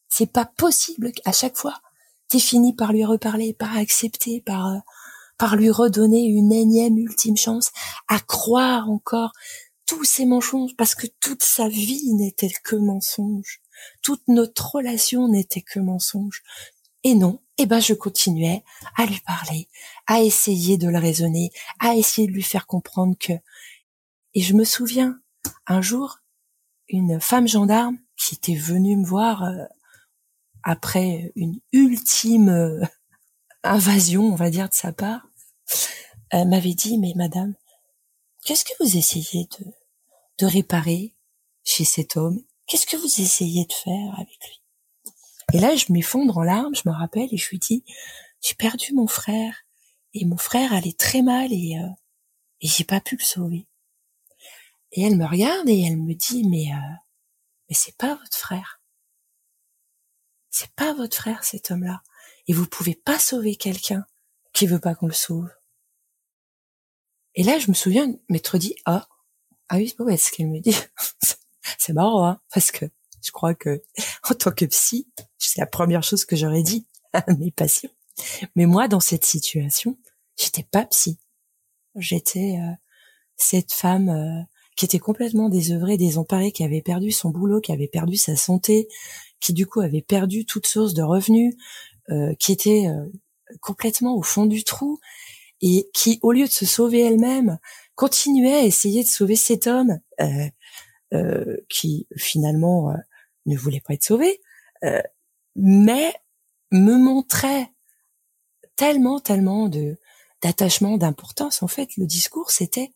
[0.07, 1.81] C'est pas possible qu'à chaque fois,
[2.27, 4.79] t'es fini par lui reparler, par accepter, par, euh,
[5.37, 7.71] par lui redonner une énième ultime chance,
[8.07, 9.33] à croire encore
[9.85, 13.61] tous ces mensonges, parce que toute sa vie n'était que mensonge.
[14.01, 16.43] Toute notre relation n'était que mensonge.
[17.03, 18.63] Et non, eh ben je continuais
[18.95, 19.67] à lui parler,
[20.07, 23.33] à essayer de le raisonner, à essayer de lui faire comprendre que.
[24.33, 25.19] Et je me souviens,
[25.67, 26.19] un jour,
[26.87, 29.65] une femme gendarme qui était venue me voir euh,
[30.63, 32.85] après une ultime euh,
[33.63, 35.27] invasion, on va dire, de sa part,
[36.33, 37.53] euh, m'avait dit, mais madame,
[38.45, 39.65] qu'est-ce que vous essayez de,
[40.39, 41.15] de réparer
[41.63, 42.41] chez cet homme?
[42.65, 44.62] Qu'est-ce que vous essayez de faire avec lui?
[45.51, 47.83] Et là, je m'effondre en larmes, je me rappelle, et je lui dis,
[48.41, 49.65] j'ai perdu mon frère,
[50.13, 51.89] et mon frère allait très mal, et, euh,
[52.61, 53.67] et j'ai pas pu le sauver.
[54.93, 56.95] Et elle me regarde et elle me dit, mais, euh,
[57.67, 58.79] mais c'est pas votre frère.
[60.51, 62.03] C'est pas votre frère, cet homme-là.
[62.47, 64.05] Et vous pouvez pas sauver quelqu'un
[64.53, 65.49] qui veut pas qu'on le sauve.
[67.33, 69.07] Et là, je me souviens m'être dit, ah,
[69.69, 70.75] ah oui, c'est ce qu'elle me dit.
[71.79, 72.85] c'est marrant, hein, parce que
[73.23, 73.83] je crois que,
[74.29, 75.07] en tant que psy,
[75.37, 77.91] c'est la première chose que j'aurais dit à mes patients.
[78.55, 79.97] Mais moi, dans cette situation,
[80.37, 81.17] j'étais pas psy.
[81.95, 82.71] J'étais euh,
[83.35, 84.41] cette femme euh,
[84.75, 88.87] qui était complètement désœuvrée, désemparée, qui avait perdu son boulot, qui avait perdu sa santé,
[89.39, 91.55] qui du coup avait perdu toute source de revenus,
[92.09, 92.87] euh, qui était
[93.61, 94.99] complètement au fond du trou
[95.61, 97.57] et qui, au lieu de se sauver elle-même,
[97.95, 100.49] continuait à essayer de sauver cet homme euh,
[101.13, 102.97] euh, qui finalement euh,
[103.45, 104.41] ne voulait pas être sauvé,
[104.83, 105.01] euh,
[105.55, 106.13] mais
[106.71, 107.71] me montrait
[108.75, 109.97] tellement, tellement de
[110.41, 111.63] d'attachement, d'importance.
[111.63, 112.91] En fait, le discours, c'était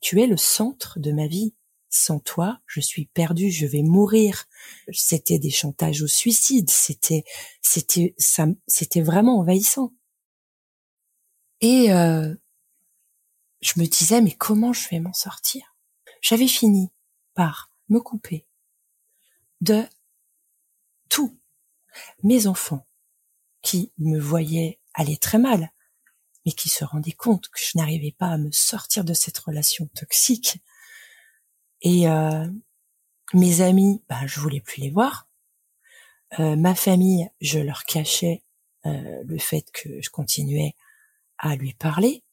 [0.00, 1.54] tu es le centre de ma vie.
[1.92, 4.46] Sans toi, je suis perdu, je vais mourir.
[4.92, 7.24] C'était des chantages au suicide, c'était,
[7.62, 9.92] c'était, ça, c'était vraiment envahissant.
[11.60, 12.32] Et euh,
[13.60, 15.74] je me disais, mais comment je vais m'en sortir?
[16.22, 16.92] J'avais fini
[17.34, 18.46] par me couper
[19.60, 19.84] de
[21.08, 21.38] tous
[22.22, 22.86] mes enfants
[23.62, 25.70] qui me voyaient aller très mal,
[26.44, 29.86] mais qui se rendaient compte que je n'arrivais pas à me sortir de cette relation
[29.94, 30.58] toxique.
[31.82, 32.46] Et euh,
[33.34, 35.28] mes amis, ben, je voulais plus les voir.
[36.38, 38.42] Euh, ma famille, je leur cachais
[38.86, 40.74] euh, le fait que je continuais
[41.38, 42.24] à lui parler.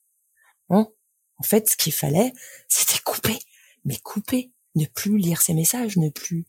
[0.69, 0.93] Bon,
[1.37, 2.33] en fait, ce qu'il fallait,
[2.67, 3.37] c'était couper,
[3.85, 6.45] mais couper, ne plus lire ses messages, ne plus,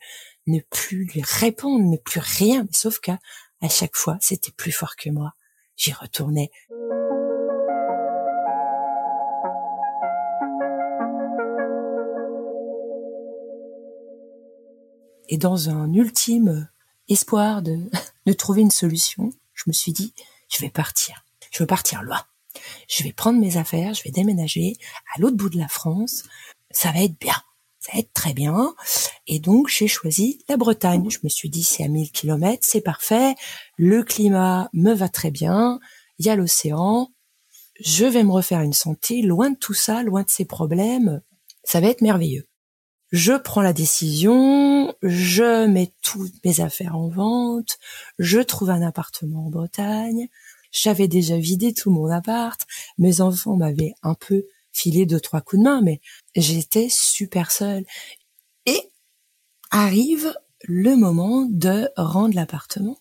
[0.48, 2.66] ne plus lui répondre, ne plus rien.
[2.72, 3.18] Sauf qu'à
[3.60, 5.32] à chaque fois, c'était plus fort que moi.
[5.76, 6.50] J'y retournais.
[15.30, 16.68] Et dans un ultime
[17.08, 17.78] espoir de,
[18.26, 20.14] de trouver une solution, je me suis dit,
[20.48, 21.24] je vais partir.
[21.50, 22.22] Je veux partir loin
[22.88, 24.76] je vais prendre mes affaires, je vais déménager
[25.14, 26.24] à l'autre bout de la France,
[26.70, 27.36] ça va être bien,
[27.80, 28.74] ça va être très bien.
[29.26, 31.10] Et donc j'ai choisi la Bretagne.
[31.10, 33.34] Je me suis dit c'est à 1000 kilomètres, c'est parfait,
[33.76, 35.80] le climat me va très bien,
[36.18, 37.08] il y a l'océan,
[37.80, 41.22] je vais me refaire une santé, loin de tout ça, loin de ces problèmes,
[41.64, 42.46] ça va être merveilleux.
[43.10, 47.78] Je prends la décision, je mets toutes mes affaires en vente,
[48.18, 50.28] je trouve un appartement en Bretagne,
[50.72, 52.60] j'avais déjà vidé tout mon appart.
[52.98, 54.44] Mes enfants m'avaient un peu
[54.78, 56.00] filé deux, trois coups de main, mais
[56.36, 57.84] j'étais super seule.
[58.66, 58.80] Et
[59.70, 62.98] arrive le moment de rendre l'appartement,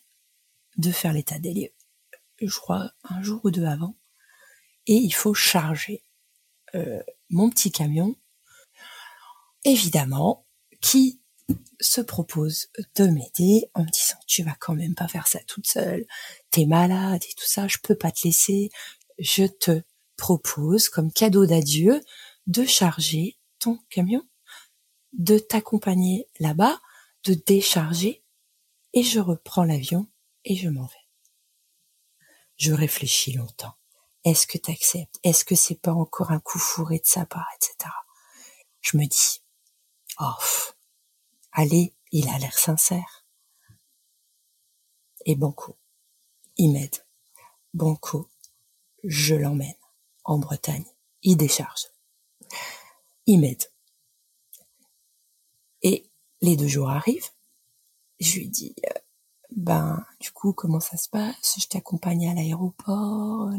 [0.78, 1.74] de faire l'état des lieux.
[2.42, 3.96] Je crois un jour ou deux avant.
[4.86, 6.04] Et il faut charger
[6.76, 8.16] euh, mon petit camion.
[9.64, 10.46] Évidemment,
[10.82, 11.20] qui
[11.80, 15.68] se propose de m'aider en me disant tu vas quand même pas faire ça toute
[15.68, 16.06] seule,
[16.52, 18.70] t'es malade et tout ça, je peux pas te laisser,
[19.20, 19.82] je te
[20.18, 22.04] propose comme cadeau d'adieu
[22.48, 24.28] de charger ton camion,
[25.14, 26.82] de t'accompagner là-bas,
[27.24, 28.24] de décharger
[28.94, 30.08] et je reprends l'avion
[30.44, 31.08] et je m'en vais.
[32.58, 33.76] Je réfléchis longtemps.
[34.24, 35.20] Est-ce que t'acceptes?
[35.24, 37.90] Est-ce que c'est pas encore un coup fourré de sa part, etc.
[38.82, 39.44] Je me dis,
[40.20, 40.74] oh,
[41.52, 43.26] Allez, il a l'air sincère.
[45.26, 45.78] Et Banco,
[46.58, 47.06] il m'aide.
[47.74, 48.30] Banco,
[49.04, 49.74] je l'emmène
[50.28, 50.86] en Bretagne.
[51.24, 51.88] Il décharge.
[53.26, 53.64] Il m'aide.
[55.82, 56.06] Et
[56.42, 57.32] les deux jours arrivent.
[58.20, 59.00] Je lui dis, euh,
[59.56, 61.56] ben, du coup, comment ça se passe?
[61.60, 63.50] Je t'accompagne à l'aéroport.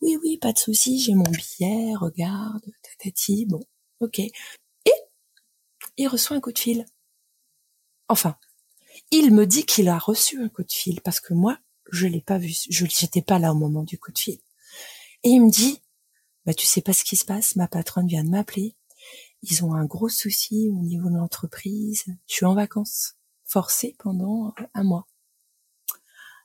[0.00, 3.60] Oui, oui, pas de souci, j'ai mon billet, regarde, tatati, bon,
[4.00, 4.22] ok
[5.96, 6.84] il reçoit un coup de fil.
[8.08, 8.36] Enfin,
[9.10, 11.58] Il me dit qu'il a reçu un coup de fil parce que moi,
[11.92, 12.52] je l'ai pas vu.
[12.70, 14.38] Je n'étais pas là au moment du coup de fil.
[15.26, 15.82] Et il me dit,
[16.44, 17.56] bah tu sais pas ce qui se passe.
[17.56, 18.76] Ma patronne vient de m'appeler.
[19.42, 22.04] Ils ont un gros souci au niveau de l'entreprise.
[22.28, 25.08] Je suis en vacances forcée pendant un mois.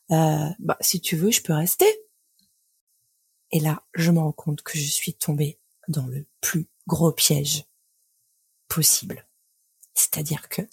[0.10, 1.86] Euh, bah si tu veux, je peux rester.
[3.52, 7.66] Et là, je me rends compte que je suis tombée dans le plus gros piège
[8.68, 9.28] possible.
[9.94, 10.64] C'est-à-dire que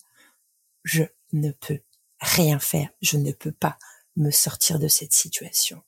[0.82, 1.82] je ne peux
[2.20, 3.78] rien faire, je ne peux pas
[4.16, 5.82] me sortir de cette situation.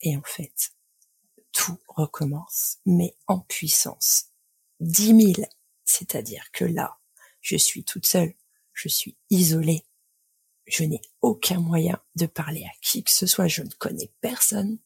[0.00, 0.77] Et en fait,
[1.52, 4.26] tout recommence, mais en puissance.
[4.80, 5.46] Dix mille.
[5.84, 6.98] C'est-à-dire que là,
[7.40, 8.34] je suis toute seule,
[8.74, 9.84] je suis isolée,
[10.66, 14.78] je n'ai aucun moyen de parler à qui que ce soit, je ne connais personne.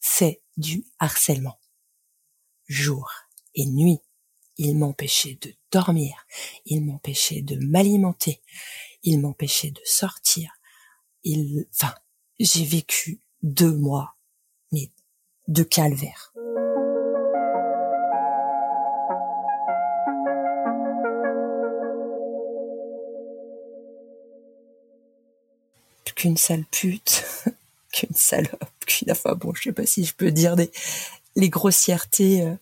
[0.00, 1.58] C'est du harcèlement.
[2.66, 3.10] Jour
[3.54, 4.00] et nuit,
[4.58, 6.26] il m'empêchait de dormir,
[6.66, 8.42] il m'empêchait de m'alimenter,
[9.02, 10.52] il m'empêchait de sortir.
[11.24, 11.94] Il, enfin,
[12.38, 14.16] j'ai vécu deux mois,
[14.72, 14.92] mais
[15.48, 16.32] de calvaire.
[26.14, 27.24] Qu'une sale pute,
[27.92, 30.56] qu'une salope, qu'une, enfin bon, je sais pas si je peux dire
[31.36, 32.54] les grossièretés, euh,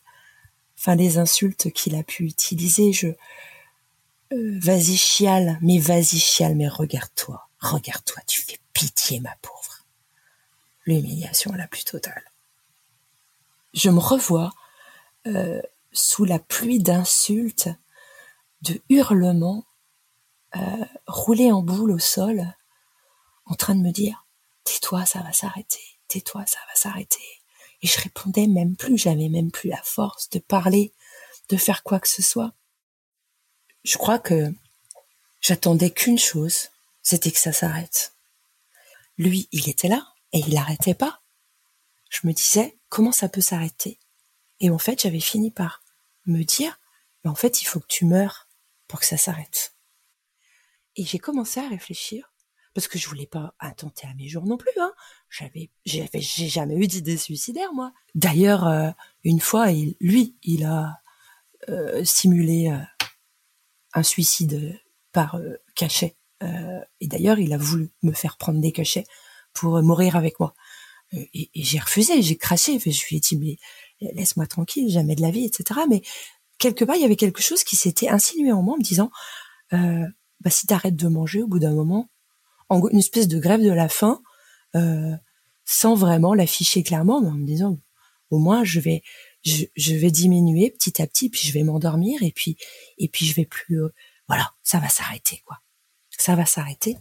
[0.78, 2.92] enfin les insultes qu'il a pu utiliser.
[2.92, 3.08] Je,
[4.32, 4.58] euh,
[5.62, 6.18] mais vas-y
[6.54, 9.86] mais regarde-toi, regarde-toi, tu fais pitié ma pauvre.
[10.84, 12.24] L'humiliation la plus totale.
[13.76, 14.52] Je me revois
[15.26, 15.60] euh,
[15.92, 17.68] sous la pluie d'insultes,
[18.62, 19.66] de hurlements,
[20.56, 22.42] euh, rouler en boule au sol,
[23.44, 24.26] en train de me dire
[24.64, 27.22] tais-toi, ça va s'arrêter, tais-toi, ça va s'arrêter.
[27.82, 30.92] Et je répondais même plus, j'avais même plus la force de parler,
[31.50, 32.54] de faire quoi que ce soit.
[33.84, 34.52] Je crois que
[35.42, 36.70] j'attendais qu'une chose,
[37.02, 38.14] c'était que ça s'arrête.
[39.18, 41.20] Lui, il était là et il n'arrêtait pas.
[42.08, 43.98] Je me disais, comment ça peut s'arrêter
[44.60, 45.82] Et en fait, j'avais fini par
[46.26, 46.80] me dire,
[47.24, 48.48] mais en fait, il faut que tu meurs
[48.88, 49.74] pour que ça s'arrête.
[50.96, 52.32] Et j'ai commencé à réfléchir
[52.76, 54.70] parce que je voulais pas attenter à mes jours non plus.
[54.78, 54.92] Hein.
[55.30, 57.92] J'avais, j'ai jamais eu d'idée suicidaire moi.
[58.14, 58.90] D'ailleurs, euh,
[59.24, 61.00] une fois, lui, il a
[61.70, 62.78] euh, simulé euh,
[63.94, 64.78] un suicide
[65.12, 65.40] par
[65.74, 66.16] cachet.
[67.00, 69.06] et d'ailleurs, il a voulu me faire prendre des cachets
[69.54, 70.54] pour mourir avec moi.
[71.12, 72.78] Et, et j'ai refusé, j'ai craché.
[72.78, 73.56] Je lui ai dit mais
[74.12, 75.80] laisse-moi tranquille, jamais de la vie, etc.
[75.88, 76.02] Mais
[76.58, 79.10] quelque part, il y avait quelque chose qui s'était insinué en moi, en me disant
[79.70, 82.08] bah si t'arrêtes de manger au bout d'un moment
[82.68, 84.22] en une espèce de grève de la faim,
[84.74, 85.14] euh,
[85.64, 87.78] sans vraiment l'afficher clairement, mais en me disant
[88.30, 89.02] au moins je vais
[89.44, 92.56] je, vais diminuer petit à petit, puis je vais m'endormir et puis
[92.98, 93.92] et puis je vais plus euh,
[94.28, 95.58] voilà, ça va s'arrêter quoi.
[96.18, 96.96] Ça va s'arrêter.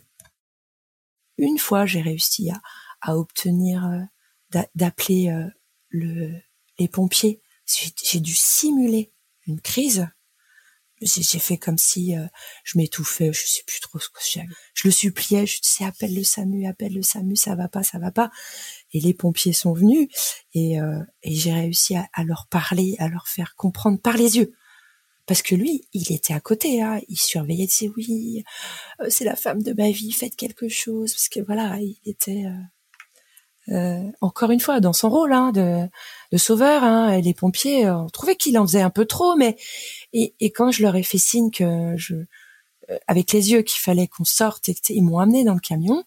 [1.38, 2.62] Une fois, j'ai réussi à,
[3.06, 5.34] à obtenir euh, d'appeler
[5.90, 6.34] le
[6.78, 7.42] les pompiers.
[7.66, 9.14] J'ai dû simuler
[9.48, 10.08] une crise
[11.02, 12.26] j'ai fait comme si euh,
[12.64, 14.48] je m'étouffais, je sais plus trop ce que j'avais.
[14.74, 18.00] Je le suppliais, je disais appelle le SAMU, appelle le SAMU, ça va pas, ça
[18.00, 18.32] va pas.
[18.94, 20.08] Et les pompiers sont venus
[20.54, 24.54] et, euh, et j'ai réussi à, leur parler, à leur faire comprendre par les yeux.
[25.26, 28.44] Parce que lui, il était à côté, hein, il surveillait, il disait oui,
[29.02, 32.46] euh, c'est la femme de ma vie, faites quelque chose, parce que voilà, il était
[32.46, 32.62] euh,
[34.22, 35.88] encore une fois dans son rôle hein, de,
[36.32, 36.84] de, sauveur.
[36.84, 39.58] Hein, les pompiers euh, ont trouvé qu'il en faisait un peu trop, mais
[40.14, 43.80] et, et, quand je leur ai fait signe que je, euh, avec les yeux, qu'il
[43.80, 46.04] fallait qu'on sorte, et ils m'ont amené dans le camion.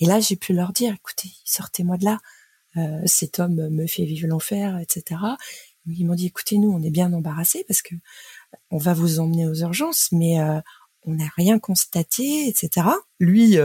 [0.00, 2.18] Et là, j'ai pu leur dire, écoutez, sortez-moi de là.
[2.76, 5.20] Euh, cet homme me fait vivre l'enfer, etc.
[5.86, 7.94] Ils m'ont dit, écoutez, nous, on est bien embarrassés parce que
[8.70, 10.36] on va vous emmener aux urgences, mais
[11.04, 12.86] on n'a rien constaté, etc.
[13.18, 13.56] Lui,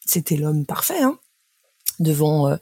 [0.00, 1.02] c'était l'homme parfait.
[1.02, 1.18] Hein
[2.00, 2.56] devant euh,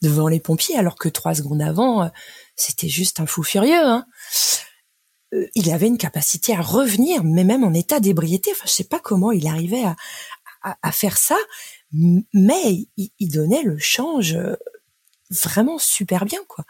[0.00, 2.08] devant les pompiers, alors que trois secondes avant, euh,
[2.56, 3.84] c'était juste un fou furieux.
[3.84, 4.06] Hein.
[5.34, 8.52] Euh, il avait une capacité à revenir, mais même en état d'ébriété.
[8.52, 9.96] Enfin, je sais pas comment il arrivait à,
[10.82, 11.36] à, faire ça,
[11.92, 14.38] mais il, donnait le change
[15.30, 16.64] vraiment super bien, quoi.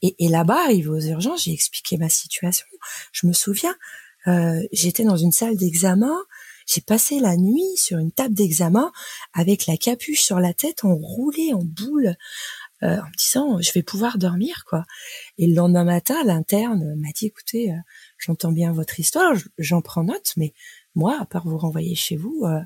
[0.00, 2.66] Et, et là-bas, arrivé aux urgences, j'ai expliqué ma situation.
[3.10, 3.74] Je me souviens,
[4.72, 6.16] j'étais dans une salle d'examen
[6.66, 8.92] j'ai passé la nuit sur une table d'examen
[9.32, 12.16] avec la capuche sur la tête, enroulée en boule,
[12.82, 14.84] euh, en me disant je vais pouvoir dormir quoi.
[15.38, 17.76] Et le lendemain matin, l'interne m'a dit écoutez, euh,
[18.18, 20.52] j'entends bien votre histoire, j'en prends note, mais
[20.94, 22.60] moi, à part vous renvoyer chez vous, euh,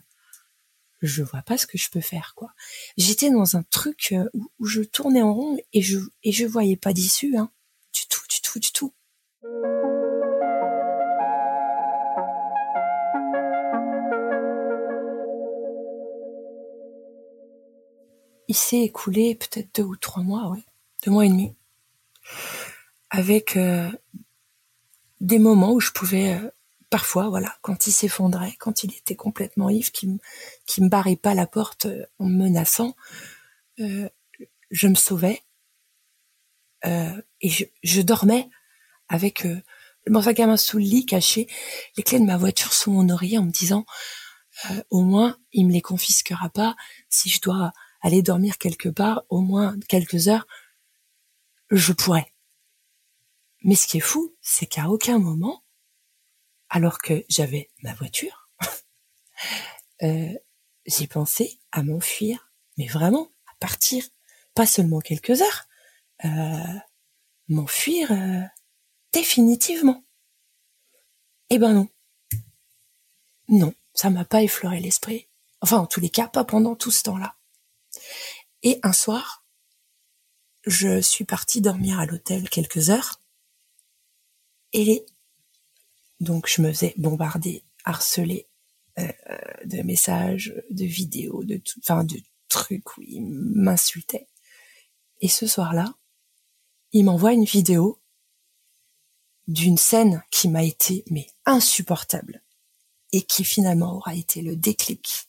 [1.03, 2.49] je vois pas ce que je peux faire quoi.
[2.97, 6.77] J'étais dans un truc où, où, je tournais en rond et je et je voyais
[6.77, 7.51] pas d'issue, hein,
[7.95, 8.95] du tout, du tout, du tout.
[18.49, 20.65] Il s'est écoulé peut-être deux ou trois mois, ouais,
[21.05, 21.55] deux mois et demi,
[23.11, 23.91] avec euh,
[25.21, 26.51] des moments où je pouvais euh,
[26.91, 30.19] parfois, voilà, quand il s'effondrait, quand il était complètement ivre, qui me
[30.79, 32.95] me barrait pas la porte euh, en me menaçant,
[33.79, 35.43] je me sauvais
[36.83, 37.51] et
[37.83, 38.49] je, dormais
[39.09, 39.47] avec
[40.09, 41.47] mon sac sous le lit caché,
[41.97, 43.85] les clés de ma voiture sous mon oreiller en me disant
[44.89, 46.75] au moins il me les confisquera pas
[47.11, 47.73] si je dois
[48.07, 50.47] aller dormir quelque part au moins quelques heures,
[51.71, 52.33] je pourrais.
[53.65, 55.65] Mais ce qui est fou, c'est qu'à aucun moment,
[56.69, 58.49] alors que j'avais ma voiture,
[60.03, 60.33] euh,
[60.87, 64.05] j'ai pensé à m'enfuir, mais vraiment à partir,
[64.55, 65.65] pas seulement quelques heures,
[66.25, 66.79] euh,
[67.49, 68.43] m'enfuir euh,
[69.13, 70.05] définitivement.
[71.51, 71.89] Eh ben non.
[73.49, 75.27] Non, ça m'a pas effleuré l'esprit.
[75.61, 77.36] Enfin, en tous les cas, pas pendant tout ce temps-là.
[78.67, 79.45] Et un soir,
[80.67, 83.23] je suis partie dormir à l'hôtel quelques heures.
[84.73, 85.07] Et
[86.19, 88.49] donc je me faisais bombarder, harceler
[88.99, 89.13] euh,
[89.65, 94.27] de messages, de vidéos, de tout, enfin de trucs où il m'insultait.
[95.21, 95.95] Et ce soir-là,
[96.91, 98.01] il m'envoie une vidéo
[99.47, 102.43] d'une scène qui m'a été mais insupportable
[103.13, 105.29] et qui finalement aura été le déclic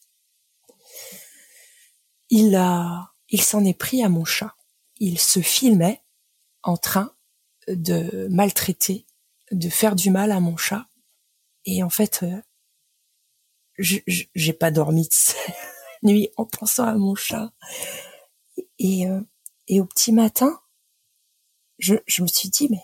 [2.30, 4.56] il a, il s'en est pris à mon chat.
[5.00, 6.02] Il se filmait
[6.64, 7.14] en train
[7.68, 9.06] de maltraiter,
[9.52, 10.88] de faire du mal à mon chat.
[11.66, 12.42] Et en fait, euh,
[13.78, 15.56] j'ai pas dormi de cette
[16.04, 17.52] nuit en pensant à mon chat.
[18.80, 19.22] Et, euh,
[19.72, 20.60] au petit matin,
[21.78, 22.82] je, je me suis dit, mais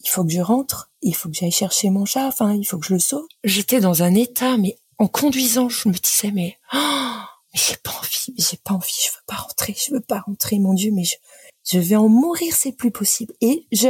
[0.00, 2.78] il faut que je rentre, il faut que j'aille chercher mon chat, enfin, il faut
[2.78, 3.26] que je le sauve.
[3.44, 7.20] J'étais dans un état, mais en conduisant, je me disais, mais oh,
[7.52, 10.58] j'ai pas envie, mais j'ai pas envie, je veux pas rentrer, je veux pas rentrer,
[10.58, 11.16] mon Dieu, mais je,
[11.64, 13.34] je vais en mourir, c'est plus possible.
[13.40, 13.88] Et je,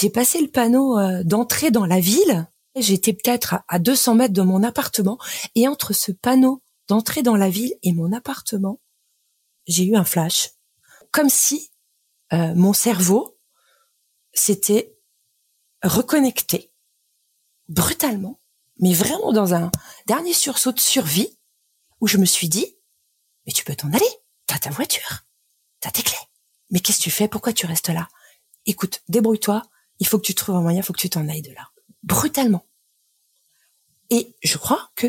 [0.00, 2.48] j'ai passé le panneau euh, d'entrée dans la ville.
[2.76, 5.18] J'étais peut-être à, 200 mètres de mon appartement,
[5.54, 8.80] et entre ce panneau d'entrée dans la ville et mon appartement,
[9.66, 10.50] j'ai eu un flash,
[11.10, 11.70] comme si
[12.32, 13.38] euh, mon cerveau
[14.32, 14.96] s'était
[15.82, 16.72] reconnecté
[17.68, 18.40] brutalement,
[18.80, 19.70] mais vraiment dans un
[20.06, 21.37] dernier sursaut de survie
[22.00, 22.76] où je me suis dit,
[23.46, 24.08] mais tu peux t'en aller,
[24.46, 25.24] t'as ta voiture,
[25.80, 26.16] t'as tes clés.
[26.70, 27.28] Mais qu'est-ce que tu fais?
[27.28, 28.08] Pourquoi tu restes là?
[28.66, 29.62] Écoute, débrouille-toi,
[29.98, 31.70] il faut que tu trouves un moyen, il faut que tu t'en ailles de là.
[32.02, 32.66] Brutalement.
[34.10, 35.06] Et je crois que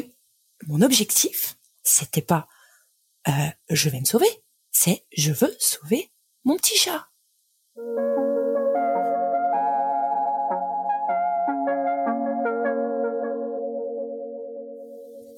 [0.67, 2.47] mon objectif, c'était pas
[3.27, 4.29] euh, je vais me sauver,
[4.71, 6.11] c'est je veux sauver
[6.43, 7.07] mon petit chat.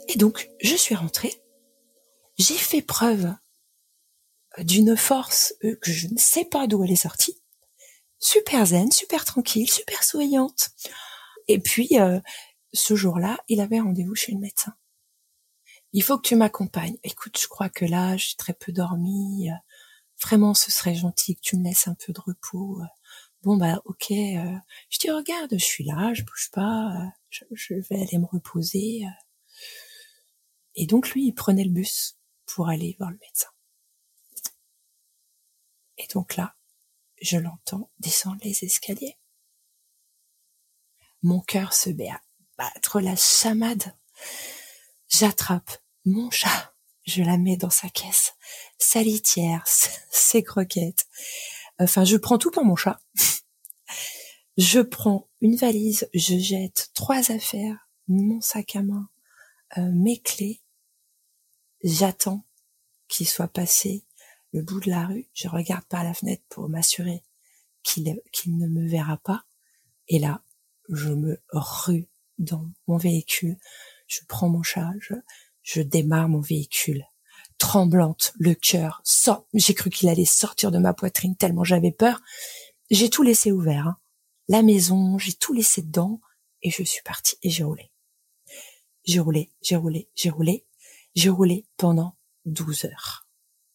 [0.08, 1.41] Et donc, je suis rentrée
[2.42, 3.34] j'ai fait preuve
[4.58, 7.42] d'une force euh, que je ne sais pas d'où elle est sortie.
[8.20, 10.72] Super zen, super tranquille, super souriante.
[11.48, 12.20] Et puis, euh,
[12.74, 14.74] ce jour-là, il avait rendez-vous chez le médecin.
[15.94, 16.98] Il faut que tu m'accompagnes.
[17.04, 19.50] Écoute, je crois que là, j'ai très peu dormi.
[20.24, 22.80] Vraiment, ce serait gentil que tu me laisses un peu de repos.
[23.44, 24.08] Bon, bah, ok.
[24.10, 27.12] Je dis, regarde, je suis là, je bouge pas.
[27.30, 29.04] Je vais aller me reposer.
[30.76, 32.16] Et donc, lui, il prenait le bus
[32.54, 33.49] pour aller voir le médecin.
[35.97, 36.56] Et donc là,
[37.22, 39.18] je l'entends descendre les escaliers.
[41.22, 42.22] Mon cœur se met à
[42.58, 43.95] battre la chamade.
[45.08, 46.74] J'attrape mon chat,
[47.04, 48.34] je la mets dans sa caisse,
[48.78, 49.64] sa litière,
[50.12, 51.06] ses croquettes.
[51.80, 52.99] Enfin, je prends tout pour mon chat.
[54.58, 59.10] Je prends une valise, je jette trois affaires, mon sac à main,
[59.78, 60.61] euh, mes clés,
[61.84, 62.46] J'attends
[63.08, 64.06] qu'il soit passé
[64.54, 65.28] le bout de la rue.
[65.34, 67.24] Je regarde par la fenêtre pour m'assurer
[67.84, 68.04] qu'il
[68.48, 69.46] ne me verra pas.
[70.08, 70.44] Et là,
[70.90, 72.08] je me rue
[72.38, 73.58] dans mon véhicule.
[74.08, 74.92] Je prends mon chat,
[75.64, 77.06] je, démarre mon véhicule.
[77.58, 79.48] Tremblante, le cœur sort.
[79.54, 82.22] J'ai cru qu'il allait sortir de ma poitrine tellement j'avais peur.
[82.90, 83.88] J'ai tout laissé ouvert.
[83.88, 83.98] Hein.
[84.48, 86.20] La maison, j'ai tout laissé dedans
[86.62, 87.92] et je suis partie et j'ai roulé.
[89.06, 90.66] J'ai roulé, j'ai roulé, j'ai roulé
[91.16, 93.28] j'ai roulé pendant 12 heures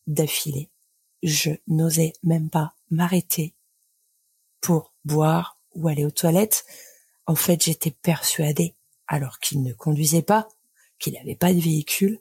[0.07, 0.71] d'affilée.
[1.23, 3.55] Je n'osais même pas m'arrêter
[4.61, 6.65] pour boire ou aller aux toilettes.
[7.27, 8.75] En fait, j'étais persuadée,
[9.07, 10.49] alors qu'il ne conduisait pas,
[10.99, 12.21] qu'il n'avait pas de véhicule,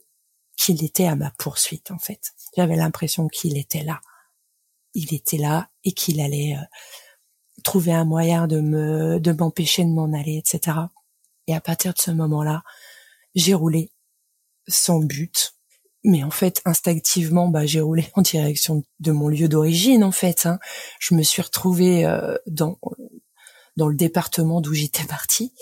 [0.58, 2.34] qu'il était à ma poursuite, en fait.
[2.56, 4.02] J'avais l'impression qu'il était là.
[4.94, 6.66] Il était là et qu'il allait euh,
[7.64, 10.78] trouver un moyen de de m'empêcher de m'en aller, etc.
[11.48, 12.64] Et à partir de ce moment-là,
[13.36, 13.92] j'ai roulé
[14.68, 15.54] sans but.
[16.04, 20.04] mais en fait, instinctivement, bah, j'ai roulé en direction de mon lieu d'origine.
[20.04, 20.60] En fait, hein.
[21.00, 22.80] je me suis retrouvée euh, dans
[23.76, 25.54] dans le département d'où j'étais partie,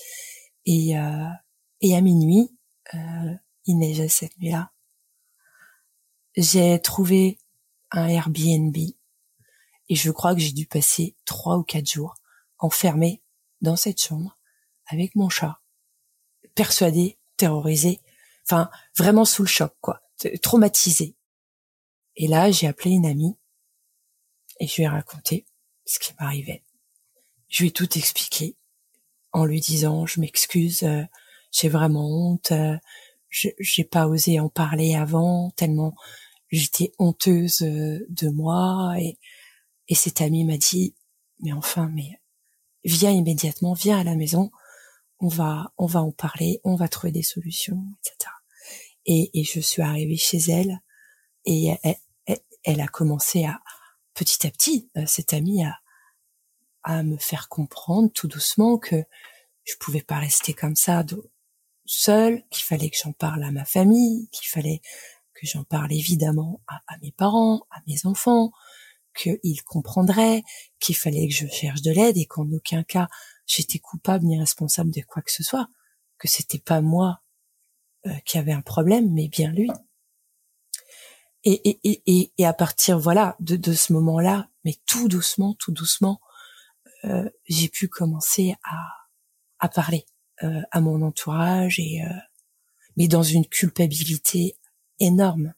[0.65, 1.29] et euh,
[1.81, 2.49] et à minuit,
[2.93, 3.33] euh,
[3.65, 4.71] il neigeait cette nuit-là.
[6.35, 7.37] J'ai trouvé
[7.91, 8.75] un Airbnb
[9.89, 12.15] et je crois que j'ai dû passer trois ou quatre jours
[12.57, 13.21] enfermée
[13.61, 14.37] dans cette chambre
[14.87, 15.61] avec mon chat,
[16.55, 18.01] persuadée, terrorisée,
[18.45, 20.01] enfin vraiment sous le choc quoi,
[20.41, 21.15] traumatisée.
[22.15, 23.35] Et là, j'ai appelé une amie
[24.59, 25.45] et je lui ai raconté
[25.85, 26.63] ce qui m'arrivait.
[27.49, 28.55] Je lui ai tout expliqué
[29.31, 31.03] en lui disant je m'excuse, euh,
[31.51, 32.77] j'ai vraiment honte, euh,
[33.29, 35.95] j'ai pas osé en parler avant tellement
[36.51, 39.17] j'étais honteuse euh, de moi et,
[39.87, 40.95] et cette amie m'a dit
[41.39, 42.21] mais enfin mais
[42.83, 44.51] viens immédiatement viens à la maison
[45.23, 48.31] on va on va en parler on va trouver des solutions etc
[49.05, 50.79] et, et je suis arrivée chez elle
[51.45, 53.59] et elle, elle, a commencé à
[54.13, 55.79] petit à petit euh, cette amie à
[56.83, 59.03] à me faire comprendre tout doucement que
[59.63, 61.03] je pouvais pas rester comme ça
[61.85, 64.81] seule qu'il fallait que j'en parle à ma famille qu'il fallait
[65.33, 68.51] que j'en parle évidemment à, mes parents, à mes enfants,
[69.15, 70.43] qu'ils comprendraient
[70.79, 73.07] qu'il fallait que je cherche de l'aide et qu'en aucun cas
[73.45, 75.67] j'étais coupable ni responsable de quoi que ce soit,
[76.17, 77.21] que c'était pas moi
[78.05, 79.69] euh, qui avait un problème, mais bien lui.
[81.43, 85.73] Et, et, et, et à partir voilà de, de ce moment-là, mais tout doucement, tout
[85.73, 86.21] doucement,
[87.03, 88.87] euh, j'ai pu commencer à,
[89.59, 90.05] à parler
[90.43, 92.01] euh, à mon entourage et
[92.95, 94.57] mais dans une culpabilité
[94.99, 95.53] énorme.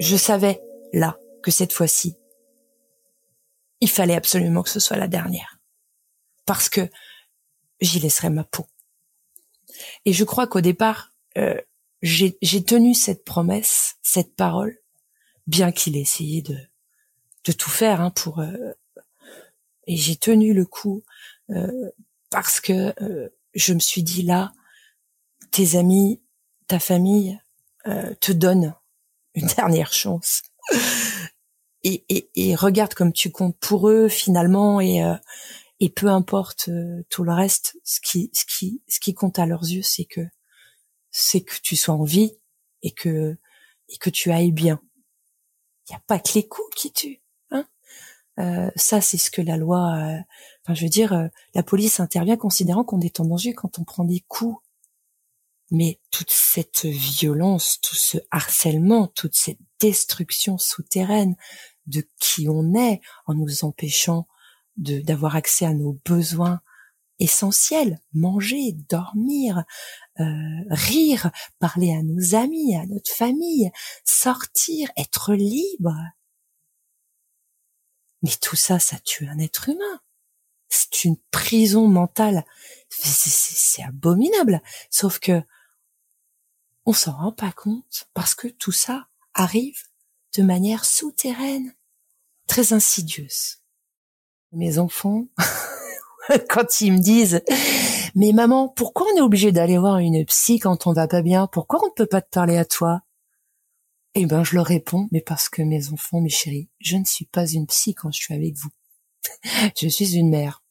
[0.00, 0.60] Je savais,
[0.92, 2.16] là, que cette fois-ci,
[3.80, 5.58] il fallait absolument que ce soit la dernière.
[6.46, 6.88] Parce que
[7.80, 8.66] j'y laisserais ma peau.
[10.04, 11.60] Et je crois qu'au départ, euh,
[12.02, 14.78] j'ai tenu cette promesse, cette parole,
[15.46, 16.58] bien qu'il ait essayé de,
[17.44, 18.40] de tout faire hein, pour...
[18.40, 18.72] Euh,
[19.86, 21.02] et j'ai tenu le coup
[21.50, 21.90] euh,
[22.28, 22.94] parce que
[23.54, 24.52] je me suis dit là,
[25.50, 26.20] tes amis,
[26.66, 27.40] ta famille
[28.20, 28.74] te donnent
[29.34, 30.42] une dernière chance.
[31.84, 35.14] Et, et, et, regarde comme tu comptes pour eux finalement et euh,
[35.78, 36.68] et peu importe
[37.08, 40.20] tout le reste, ce qui ce qui ce qui compte à leurs yeux, c'est que
[41.12, 42.32] c'est que tu sois en vie
[42.82, 43.36] et que
[43.88, 44.80] et que tu ailles bien.
[45.88, 47.22] Il n'y a pas que les coups qui tuent.
[48.38, 49.94] Euh, ça, c'est ce que la loi.
[49.96, 50.18] Euh,
[50.64, 53.84] enfin, je veux dire, euh, la police intervient considérant qu'on est en danger quand on
[53.84, 54.56] prend des coups.
[55.70, 61.36] Mais toute cette violence, tout ce harcèlement, toute cette destruction souterraine
[61.86, 64.26] de qui on est, en nous empêchant
[64.76, 66.60] d'avoir accès à nos besoins
[67.18, 69.64] essentiels, manger, dormir,
[70.70, 73.70] rire, parler à nos amis, à notre famille,
[74.04, 75.94] sortir, être libre
[78.22, 80.00] mais tout ça, ça tue un être humain.
[80.68, 82.44] C'est une prison mentale.
[82.90, 84.60] C'est abominable.
[84.90, 85.42] Sauf que
[86.88, 89.82] on s'en rend pas compte parce que tout ça arrive
[90.38, 91.74] de manière souterraine,
[92.46, 93.58] très insidieuse.
[94.52, 95.26] Mes enfants,
[96.48, 97.42] quand ils me disent,
[98.14, 101.46] mais maman, pourquoi on est obligé d'aller voir une psy quand on va pas bien?
[101.46, 103.02] Pourquoi on ne peut pas te parler à toi
[104.14, 107.26] eh ben, je leur réponds, mais parce que mes enfants, mes chéris, je ne suis
[107.26, 108.70] pas une psy quand je suis avec vous.
[109.78, 110.64] je suis une mère.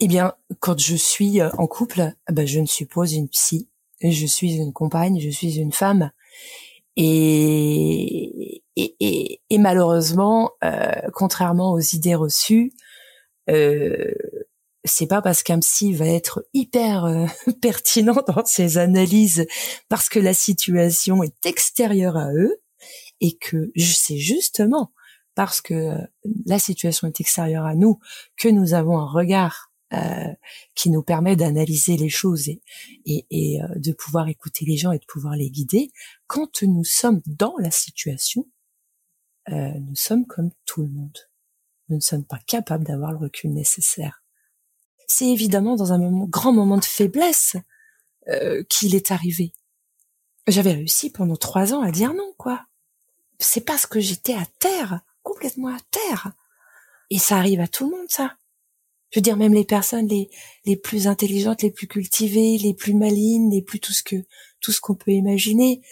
[0.00, 3.68] Eh bien, quand je suis euh, en couple, ben, je ne suis pas une psy.
[4.04, 6.10] Je suis une compagne, je suis une femme.
[6.96, 8.62] Et,
[9.50, 12.72] malheureusement, euh, contrairement aux idées reçues,
[13.50, 14.12] euh,
[14.84, 17.26] c'est pas parce qu'un psy va être hyper euh,
[17.62, 19.46] pertinent dans ses analyses
[19.88, 22.60] parce que la situation est extérieure à eux
[23.20, 24.92] et que c'est justement
[25.34, 25.98] parce que euh,
[26.46, 27.98] la situation est extérieure à nous
[28.36, 29.72] que nous avons un regard
[30.74, 32.60] qui nous permet d'analyser les choses et,
[33.06, 35.92] et, et de pouvoir écouter les gens et de pouvoir les guider.
[36.26, 38.48] Quand nous sommes dans la situation,
[39.48, 41.18] nous sommes comme tout le monde.
[41.88, 44.24] Nous ne sommes pas capables d'avoir le recul nécessaire
[45.06, 47.56] c'est évidemment dans un grand moment de faiblesse
[48.28, 49.52] euh, qu'il est arrivé.
[50.46, 52.64] J'avais réussi pendant trois ans à dire non, quoi.
[53.38, 56.32] C'est parce que j'étais à terre, complètement à terre.
[57.10, 58.36] Et ça arrive à tout le monde, ça.
[59.14, 60.28] Je veux dire, même les personnes les,
[60.64, 64.16] les plus intelligentes, les plus cultivées, les plus malines, les plus tout ce que,
[64.60, 65.82] tout ce qu'on peut imaginer,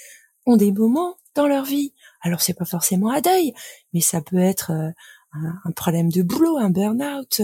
[0.45, 1.95] ont des moments dans leur vie.
[2.23, 3.55] Alors c'est pas forcément à deuil,
[3.93, 4.91] mais ça peut être euh,
[5.65, 7.43] un, problème de boulot, un burn-out,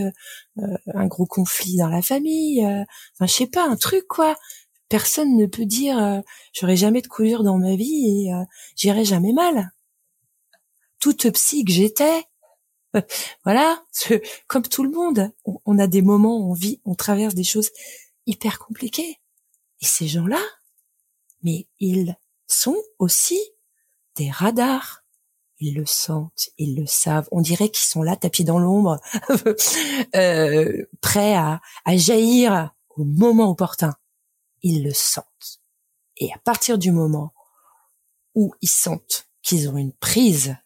[0.58, 2.82] euh, un gros conflit dans la famille, euh,
[3.14, 4.34] enfin je sais pas, un truc quoi.
[4.88, 6.20] Personne ne peut dire euh,
[6.54, 8.32] j'aurai jamais de coulure dans ma vie et
[8.74, 9.70] j'irai jamais mal.
[10.98, 12.24] Toute psy que j'étais,
[13.44, 13.82] voilà,
[14.46, 17.70] comme tout le monde, on, a des moments on vit, on traverse des choses
[18.26, 19.18] hyper compliquées.
[19.80, 20.40] Et ces gens-là,
[21.42, 22.16] mais ils
[22.46, 23.40] sont aussi
[24.16, 25.04] des radars
[25.60, 27.28] ils le sentent, ils le savent.
[27.32, 29.00] On dirait qu'ils sont là, tapis dans l'ombre,
[30.14, 33.96] euh, prêts à jaillir au moment opportun.
[34.62, 35.60] Ils le sentent.
[36.16, 37.32] Et à partir du moment
[38.34, 40.56] où ils sentent qu'ils ont une prise,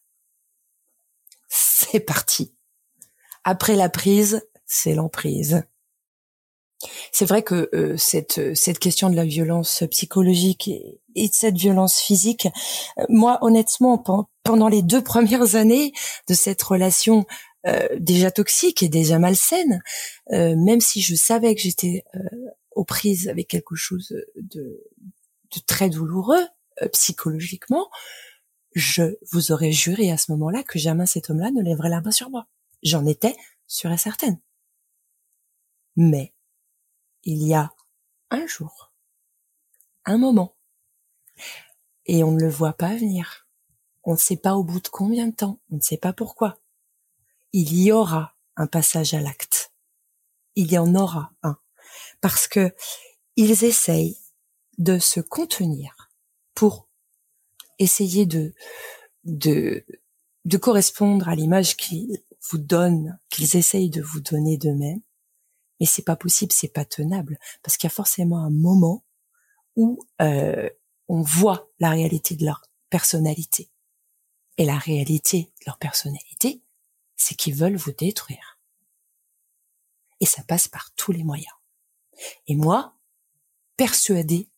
[1.52, 2.54] c'est parti.
[3.44, 5.64] Après la prise, c'est l'emprise.
[7.12, 12.00] C'est vrai que euh, cette cette question de la violence psychologique et, de cette violence
[12.00, 12.48] physique,
[12.98, 14.02] euh, moi honnêtement
[14.42, 15.92] pendant les deux premières années
[16.26, 17.26] de cette relation
[17.66, 19.82] euh, déjà toxique et déjà malsaine,
[20.30, 22.04] même si je savais que j'étais
[22.74, 24.82] aux prises avec quelque chose de,
[25.54, 26.44] de très douloureux
[26.92, 27.88] psychologiquement,
[28.74, 32.10] je vous aurais juré à ce moment-là que jamais cet homme-là ne lèverait la main
[32.10, 32.46] sur moi.
[32.82, 34.40] J'en étais sûre et certaine.
[35.96, 36.34] Mais
[37.24, 37.72] il y a
[38.30, 38.92] un jour,
[40.04, 40.56] un moment,
[42.06, 43.46] et on ne le voit pas venir.
[44.04, 46.58] On ne sait pas au bout de combien de temps, on ne sait pas pourquoi.
[47.52, 49.72] Il y aura un passage à l'acte.
[50.56, 51.58] Il y en aura un.
[52.20, 52.74] Parce que
[53.36, 54.18] ils essayent
[54.78, 56.10] de se contenir
[56.54, 56.88] pour
[57.82, 58.54] essayer de,
[60.60, 62.18] correspondre à l'image qu'ils
[62.50, 65.00] vous donnent, qu'ils essayent de vous donner d'eux-mêmes.
[65.80, 69.04] Mais c'est pas possible, c'est pas tenable, parce qu'il y a forcément un moment
[69.74, 70.68] où euh,
[71.08, 73.70] on voit la réalité de leur personnalité.
[74.58, 76.62] Et la réalité de leur personnalité,
[77.16, 78.58] c'est qu'ils veulent vous détruire.
[80.20, 81.54] Et ça passe par tous les moyens.
[82.46, 82.94] Et moi,
[83.76, 84.51] persuadée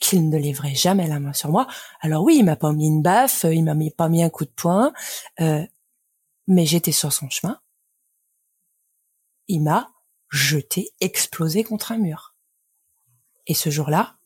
[0.00, 1.66] qu'il ne lèverait jamais la main sur moi.
[2.00, 4.50] Alors oui, il m'a pas mis une baffe, il m'a pas mis un coup de
[4.50, 4.92] poing,
[5.40, 5.64] euh,
[6.46, 7.60] mais j'étais sur son chemin.
[9.48, 9.88] Il m'a
[10.30, 12.34] jeté, explosé contre un mur.
[13.46, 14.16] Et ce jour-là,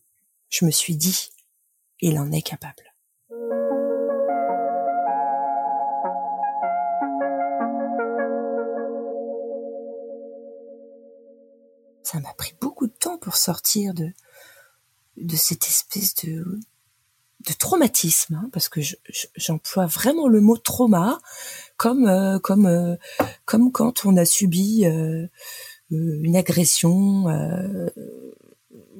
[0.48, 1.30] je me suis dit,
[2.00, 2.94] il en est capable.
[12.02, 14.12] Ça m'a pris beaucoup de temps pour sortir de,
[15.20, 16.60] de cette espèce de,
[17.46, 18.80] de traumatisme, hein, parce que
[19.36, 21.20] j'emploie vraiment le mot trauma
[21.76, 22.96] comme euh, comme euh,
[23.44, 25.26] comme quand on a subi euh,
[25.90, 27.24] une agression,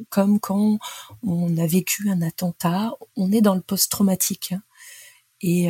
[0.09, 0.79] comme quand
[1.23, 4.53] on a vécu un attentat, on est dans le post-traumatique.
[4.53, 4.63] Hein.
[5.41, 5.69] Et,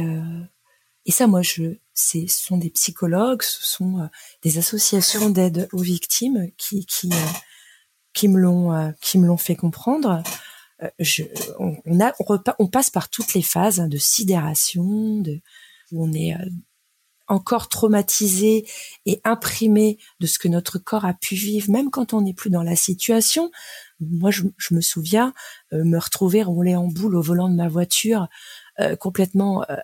[1.04, 4.08] et ça, moi, je, ce sont des psychologues, ce sont
[4.42, 6.86] des associations d'aide aux victimes qui,
[8.12, 10.22] qui me l'ont, qui me l'ont fait comprendre.
[10.98, 11.24] Je,
[11.58, 12.12] on, a,
[12.58, 15.40] on, passe par toutes les phases hein, de sidération, de,
[15.92, 16.34] où on est
[17.30, 18.66] encore traumatisé
[19.06, 22.50] et imprimé de ce que notre corps a pu vivre, même quand on n'est plus
[22.50, 23.50] dans la situation.
[24.00, 24.42] Moi, je,
[24.72, 25.32] me souviens
[25.72, 28.28] euh, me retrouver rouler en boule au volant de ma voiture,
[28.80, 29.76] euh, complètement euh,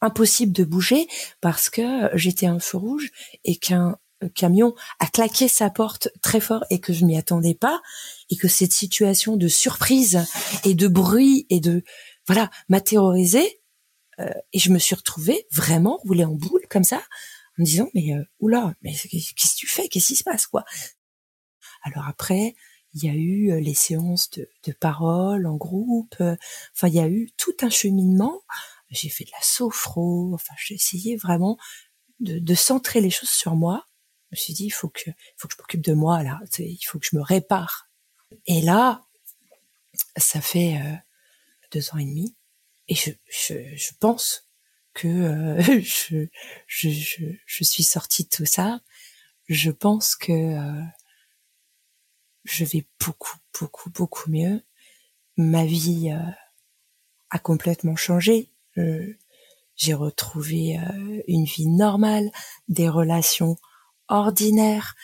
[0.00, 1.08] impossible de bouger
[1.40, 3.10] parce que j'étais un feu rouge
[3.44, 3.98] et qu'un
[4.34, 7.80] camion a claqué sa porte très fort et que je m'y attendais pas
[8.30, 10.24] et que cette situation de surprise
[10.64, 11.84] et de bruit et de
[12.26, 13.58] voilà m'a terrorisée
[14.20, 17.88] euh, et je me suis retrouvée vraiment roulée en boule comme ça, en me disant
[17.94, 19.88] mais euh, oula, mais qu'est-ce que tu fais?
[19.88, 20.64] Qu'est-ce qui se passe quoi?
[21.82, 22.56] Alors après,
[22.94, 26.16] il y a eu euh, les séances de, de parole en groupe.
[26.20, 28.42] Enfin, il y a eu tout un cheminement.
[28.90, 30.32] J'ai fait de la sophro.
[30.34, 31.56] Enfin, j'ai essayé vraiment
[32.20, 33.86] de, de, centrer les choses sur moi.
[34.30, 36.40] Je me suis dit, il faut que, il faut que je m'occupe de moi là.
[36.58, 37.88] Il faut que je me répare.
[38.46, 39.06] Et là,
[40.16, 40.94] ça fait euh,
[41.72, 42.34] deux ans et demi
[42.88, 44.48] et je, je, je pense
[44.94, 46.26] que euh, je,
[46.66, 46.88] je,
[47.46, 48.80] je, suis sortie de tout ça.
[49.48, 50.82] Je pense que euh,
[52.44, 54.62] je vais beaucoup, beaucoup, beaucoup mieux.
[55.36, 56.30] Ma vie euh,
[57.30, 58.50] a complètement changé.
[59.74, 60.78] J'ai retrouvé
[61.26, 62.30] une vie normale,
[62.68, 63.56] des relations
[64.08, 64.94] ordinaires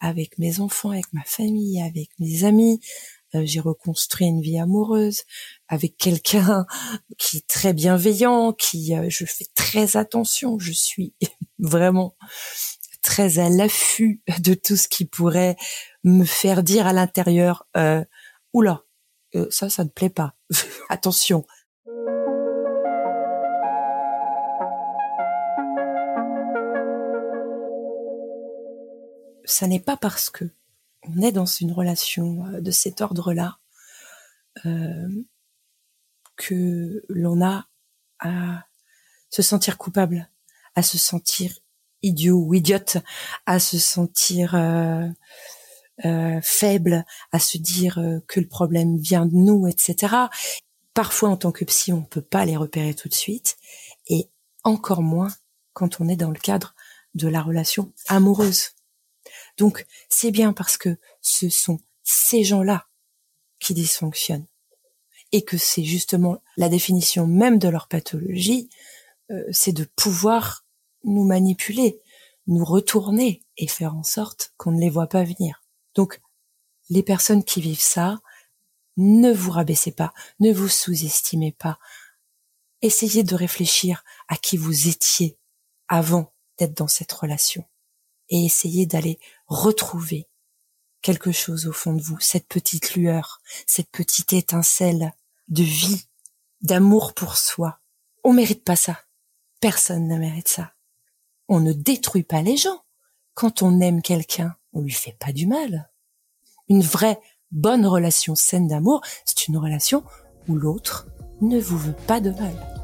[0.00, 2.80] avec mes enfants, avec ma famille, avec mes amis,
[3.34, 5.22] euh, j'ai reconstruit une vie amoureuse
[5.68, 6.66] avec quelqu'un
[7.18, 11.14] qui est très bienveillant, qui euh, je fais très attention, je suis
[11.58, 12.16] vraiment
[13.02, 15.56] très à l'affût de tout ce qui pourrait
[16.02, 18.04] me faire dire à l'intérieur euh,
[18.52, 18.84] oula
[19.36, 20.34] euh, ça ça ne plaît pas.
[20.88, 21.44] Attention
[29.50, 30.50] ça n'est pas parce que
[31.02, 33.58] on est dans une relation euh, de cet ordre-là
[34.66, 35.08] euh,
[36.36, 37.66] que l'on a
[38.18, 38.64] à
[39.30, 40.28] se sentir coupable,
[40.74, 41.52] à se sentir
[42.02, 42.98] idiot ou idiote,
[43.46, 45.10] à se sentir euh,
[46.42, 50.14] faible, à se dire que le problème vient de nous, etc.
[50.94, 53.56] Parfois, en tant que psy, on ne peut pas les repérer tout de suite,
[54.08, 54.30] et
[54.64, 55.32] encore moins
[55.74, 56.74] quand on est dans le cadre
[57.14, 58.70] de la relation amoureuse.
[59.60, 62.88] Donc, c'est bien parce que ce sont ces gens-là
[63.58, 64.46] qui dysfonctionnent
[65.32, 68.70] et que c'est justement la définition même de leur pathologie,
[69.30, 70.64] euh, c'est de pouvoir
[71.04, 72.00] nous manipuler,
[72.46, 75.62] nous retourner et faire en sorte qu'on ne les voit pas venir.
[75.94, 76.22] Donc,
[76.88, 78.18] les personnes qui vivent ça,
[78.96, 81.78] ne vous rabaissez pas, ne vous sous-estimez pas.
[82.80, 85.36] Essayez de réfléchir à qui vous étiez
[85.86, 87.66] avant d'être dans cette relation
[88.30, 90.28] et essayez d'aller retrouver
[91.02, 95.12] quelque chose au fond de vous, cette petite lueur, cette petite étincelle
[95.48, 96.04] de vie,
[96.62, 97.80] d'amour pour soi.
[98.24, 98.98] On mérite pas ça.
[99.60, 100.72] Personne ne mérite ça.
[101.48, 102.82] On ne détruit pas les gens.
[103.34, 105.90] Quand on aime quelqu'un, on lui fait pas du mal.
[106.68, 107.20] Une vraie
[107.50, 110.04] bonne relation saine d'amour, c'est une relation
[110.48, 111.08] où l'autre
[111.40, 112.79] ne vous veut pas de mal.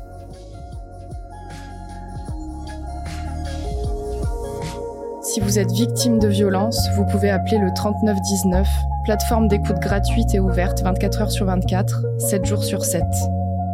[5.37, 8.67] Si vous êtes victime de violence, vous pouvez appeler le 3919,
[9.05, 13.03] plateforme d'écoute gratuite et ouverte 24 heures sur 24, 7 jours sur 7.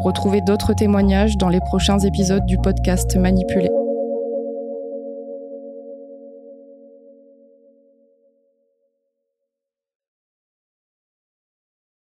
[0.00, 3.70] Retrouvez d'autres témoignages dans les prochains épisodes du podcast Manipulé.